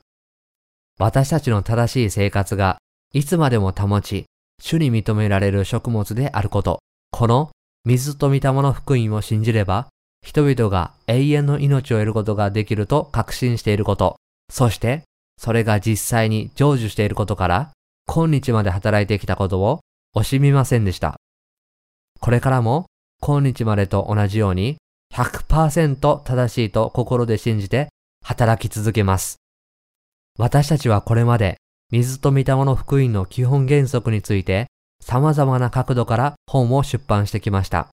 [0.97, 2.77] 私たちの正しい生活が
[3.11, 4.25] いつまでも保ち、
[4.61, 6.79] 主に認められる食物であること、
[7.11, 7.49] この
[7.85, 9.87] 水と御霊の福音を信じれば、
[10.21, 14.17] 人々が永遠の命を得ることができると確信していること、
[14.51, 15.03] そして、
[15.37, 17.71] それが実際に成就していることから、
[18.05, 19.79] 今日まで働いてきたことを
[20.15, 21.15] 惜しみませんでした。
[22.19, 22.85] これからも、
[23.21, 24.77] 今日までと同じように、
[25.15, 27.89] 100%正しいと心で信じて
[28.23, 29.37] 働き続けます。
[30.37, 31.57] 私たちはこれまで、
[31.91, 34.67] 水と御霊の福音の基本原則について、
[35.01, 37.87] 様々な角度から本を出版してきました。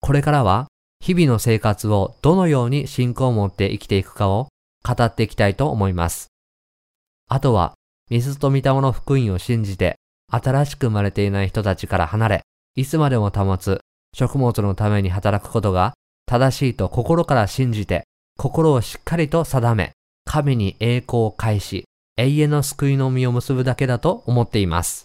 [0.00, 0.66] これからは、
[1.02, 4.48] 日々の生活をどのように信仰を持って生きていくかを
[4.84, 6.28] 語っていきたいと思います。
[7.28, 7.72] あとは、
[8.10, 9.96] 水と御霊の福音を信じて、
[10.30, 12.42] 新しく生まれていない人たちから離れ、
[12.76, 13.80] いつまでも保つ
[14.14, 15.94] 食物のために働くことが
[16.26, 18.04] 正しいと心から信じて、
[18.36, 19.92] 心をしっかりと定め、
[20.24, 21.84] 神に栄光を返し、
[22.20, 25.04] 永遠の救いの実を結ぶだけだと思っています。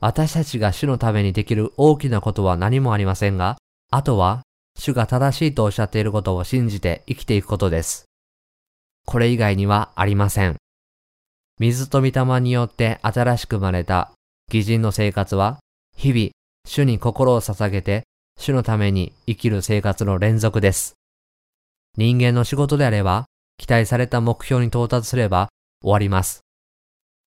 [0.00, 3.56] 私たちが主のためにできる大きなことは何もありませんが、
[3.90, 4.42] あとは
[4.78, 8.04] 主が正しいとおっしゃっていることを信じて生きていくことです。
[9.06, 10.54] これ以外にはありません。
[11.58, 14.12] 水と御霊によって新しく生まれた
[14.52, 15.58] 義人の生活は、
[15.96, 16.30] 日々、
[16.64, 18.04] 主に心を捧げて、
[18.38, 20.94] 主のために生きる生活の連続です。
[21.96, 23.26] 人間の仕事であれば、
[23.58, 25.48] 期待された目標に到達すれば
[25.84, 26.40] 終わります。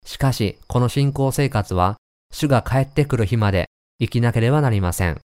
[0.04, 1.96] しかし、この信仰生活は、
[2.32, 3.68] 主が帰ってくる日まで
[4.00, 5.20] 生きなければなりません。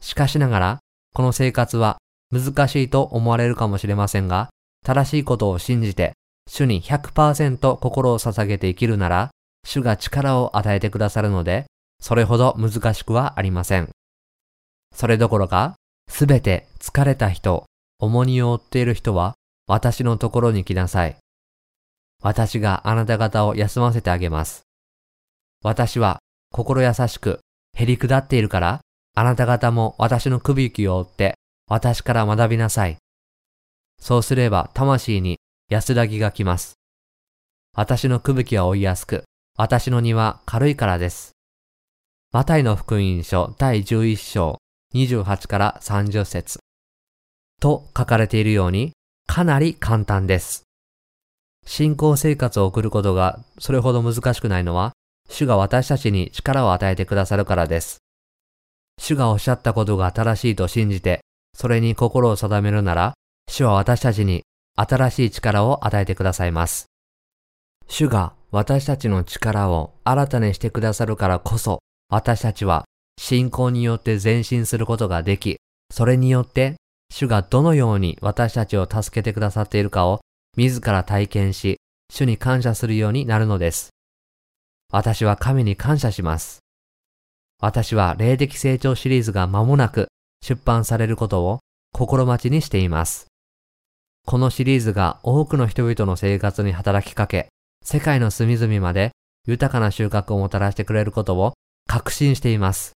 [0.00, 0.78] しかしながら、
[1.14, 1.98] この生活は
[2.32, 4.48] 難しいと思われるかもしれませんが、
[4.84, 6.14] 正しいことを信じて、
[6.48, 9.30] 主に100%心を捧げて生きるなら、
[9.66, 11.66] 主が力を与えてくださるので、
[12.00, 13.88] それほど難しくはありません。
[14.94, 15.76] それどころか、
[16.08, 17.64] すべて疲れた人、
[17.98, 19.34] 重荷を負っている人は、
[19.66, 21.16] 私のところに来なさい。
[22.24, 24.62] 私があなた方を休ませてあげます。
[25.62, 26.20] 私は
[26.50, 27.40] 心優しく、
[27.76, 28.80] へり下っているから、
[29.14, 31.34] あなた方も私の首行きを追って、
[31.68, 32.96] 私から学びなさい。
[34.00, 35.36] そうすれば魂に
[35.68, 36.76] 安らぎが来ます。
[37.76, 39.24] 私の吹雪は追いやすく、
[39.58, 41.32] 私の荷は軽いからです。
[42.32, 44.56] マタイの福音書第11章
[44.94, 46.58] 28から30節
[47.60, 48.92] と書かれているように、
[49.26, 50.63] かなり簡単です。
[51.66, 54.92] 信仰生活を送ることがそれほど難しくないのは、
[55.28, 57.98] 主が私たちに力を与えてくださるからです。
[58.98, 61.20] 主がおっしゃったことが正しいと信じて、
[61.56, 63.14] それに心を定めるなら、
[63.48, 64.42] 主は私たちに
[64.76, 66.86] 新しい力を与えてくださいます。
[67.88, 72.84] 主が私たちの力を新たにしてくださるからこそ、私たちは
[73.18, 75.56] 信仰によって前進することができ、
[75.90, 76.76] それによって
[77.12, 80.20] 主がどのように私たちを助けてくださっているかを
[80.56, 81.78] 自ら体験し、
[82.10, 83.90] 主に感謝するようになるのです。
[84.92, 86.60] 私は神に感謝します。
[87.60, 90.08] 私は霊的成長シリーズが間もなく
[90.42, 91.60] 出版されることを
[91.92, 93.26] 心待ちにしています。
[94.26, 97.48] このシリーズが多くの人々の生活に働きかけ、
[97.84, 99.10] 世界の隅々まで
[99.46, 101.54] 豊かな収穫をもたらしてくれることを
[101.86, 102.92] 確信しています。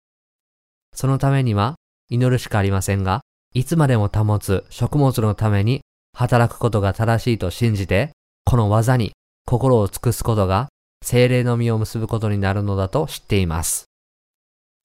[0.94, 1.76] そのためには
[2.10, 3.20] 祈るしかありませんが、
[3.54, 5.80] いつまでも保つ食物のために
[6.14, 8.12] 働くことが正しいと信じて、
[8.44, 9.12] この技に
[9.46, 10.68] 心を尽くすことが
[11.04, 13.84] 精霊の実を結ぶことになるのだと知っています。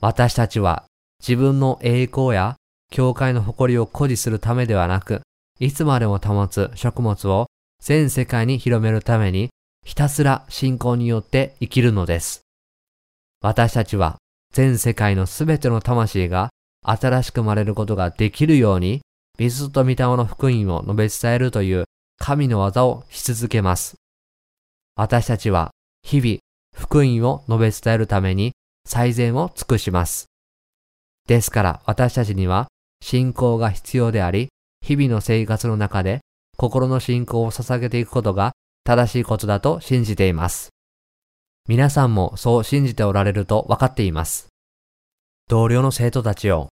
[0.01, 0.86] 私たちは
[1.21, 2.55] 自分の栄光や
[2.91, 5.21] 教会の誇りを誇示するためではなく、
[5.59, 7.47] いつまでも保つ食物を
[7.82, 9.49] 全世界に広めるために、
[9.86, 12.41] ひたすら信仰によって生きるのです。
[13.41, 14.17] 私たちは
[14.53, 16.49] 全世界のすべての魂が
[16.82, 19.01] 新しく生まれることができるように、
[19.39, 21.85] 水と御霊の福音を述べ伝えるという
[22.17, 23.95] 神の技をし続けます。
[24.97, 25.71] 私たちは
[26.03, 26.39] 日々
[26.75, 28.51] 福音を述べ伝えるために
[28.85, 30.25] 最善を尽くします。
[31.25, 32.67] ですから私たちには
[33.01, 34.49] 信仰が必要であり、
[34.81, 36.19] 日々の生活の中で
[36.57, 38.51] 心の信仰を捧げていくことが
[38.83, 40.69] 正しいことだと信じています。
[41.69, 44.47] 皆さんもそう信じておられると分かっています。
[45.47, 46.67] 同僚の生徒たちを、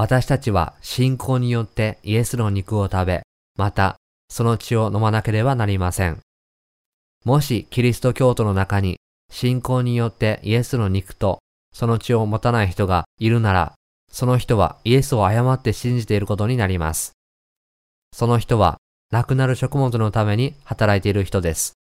[0.00, 3.22] 私たちは信仰によってイエスの肉を食べ、
[3.56, 3.96] また
[4.28, 6.20] その血を飲まなければなりません。
[7.24, 11.40] もしキリスト教徒の中に信仰によってイエスの肉と
[11.74, 13.74] その血を持たない人がいるなら、
[14.08, 17.14] その人はイエスを誤って信じていることになります。
[18.12, 18.76] その人は
[19.10, 21.72] 亡くなる食物のために働いている人です。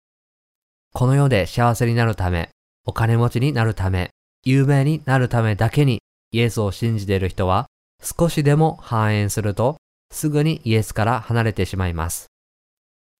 [0.91, 2.49] この世で幸せになるため、
[2.83, 4.09] お金持ちになるため、
[4.43, 5.99] 有名になるためだけに
[6.31, 7.67] イエスを信じている人は
[8.01, 9.77] 少しでも反映すると
[10.11, 12.27] すぐにイエスから離れてしまいます。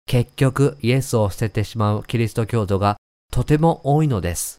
[0.05, 2.97] 結局イエスを捨ててしまうキリスト教徒が
[3.31, 4.57] とても多いのです。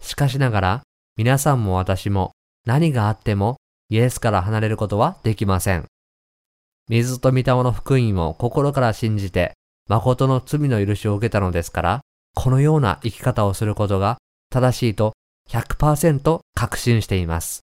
[0.00, 0.82] しかしながら
[1.16, 2.32] 皆さんも私も
[2.64, 3.56] 何があっても
[3.90, 5.86] イエスから離れることはできません。
[6.88, 9.52] 水と御霊の福音を心から信じて、
[9.88, 12.00] 誠の罪の許しを受けたのですから、
[12.34, 14.18] このような生き方をすることが
[14.50, 15.14] 正しいと
[15.50, 17.60] 100%確信しています。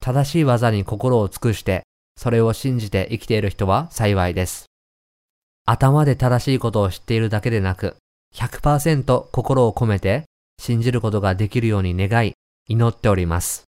[0.00, 1.82] 正しい技に心を尽くして、
[2.16, 4.66] それを信じて生きている人は幸いです。
[5.64, 7.96] 頭で正しいことを知っているだけでなく、
[8.34, 10.24] 100%心を込めて
[10.60, 12.32] 信じることができるように願い、
[12.66, 13.67] 祈っております。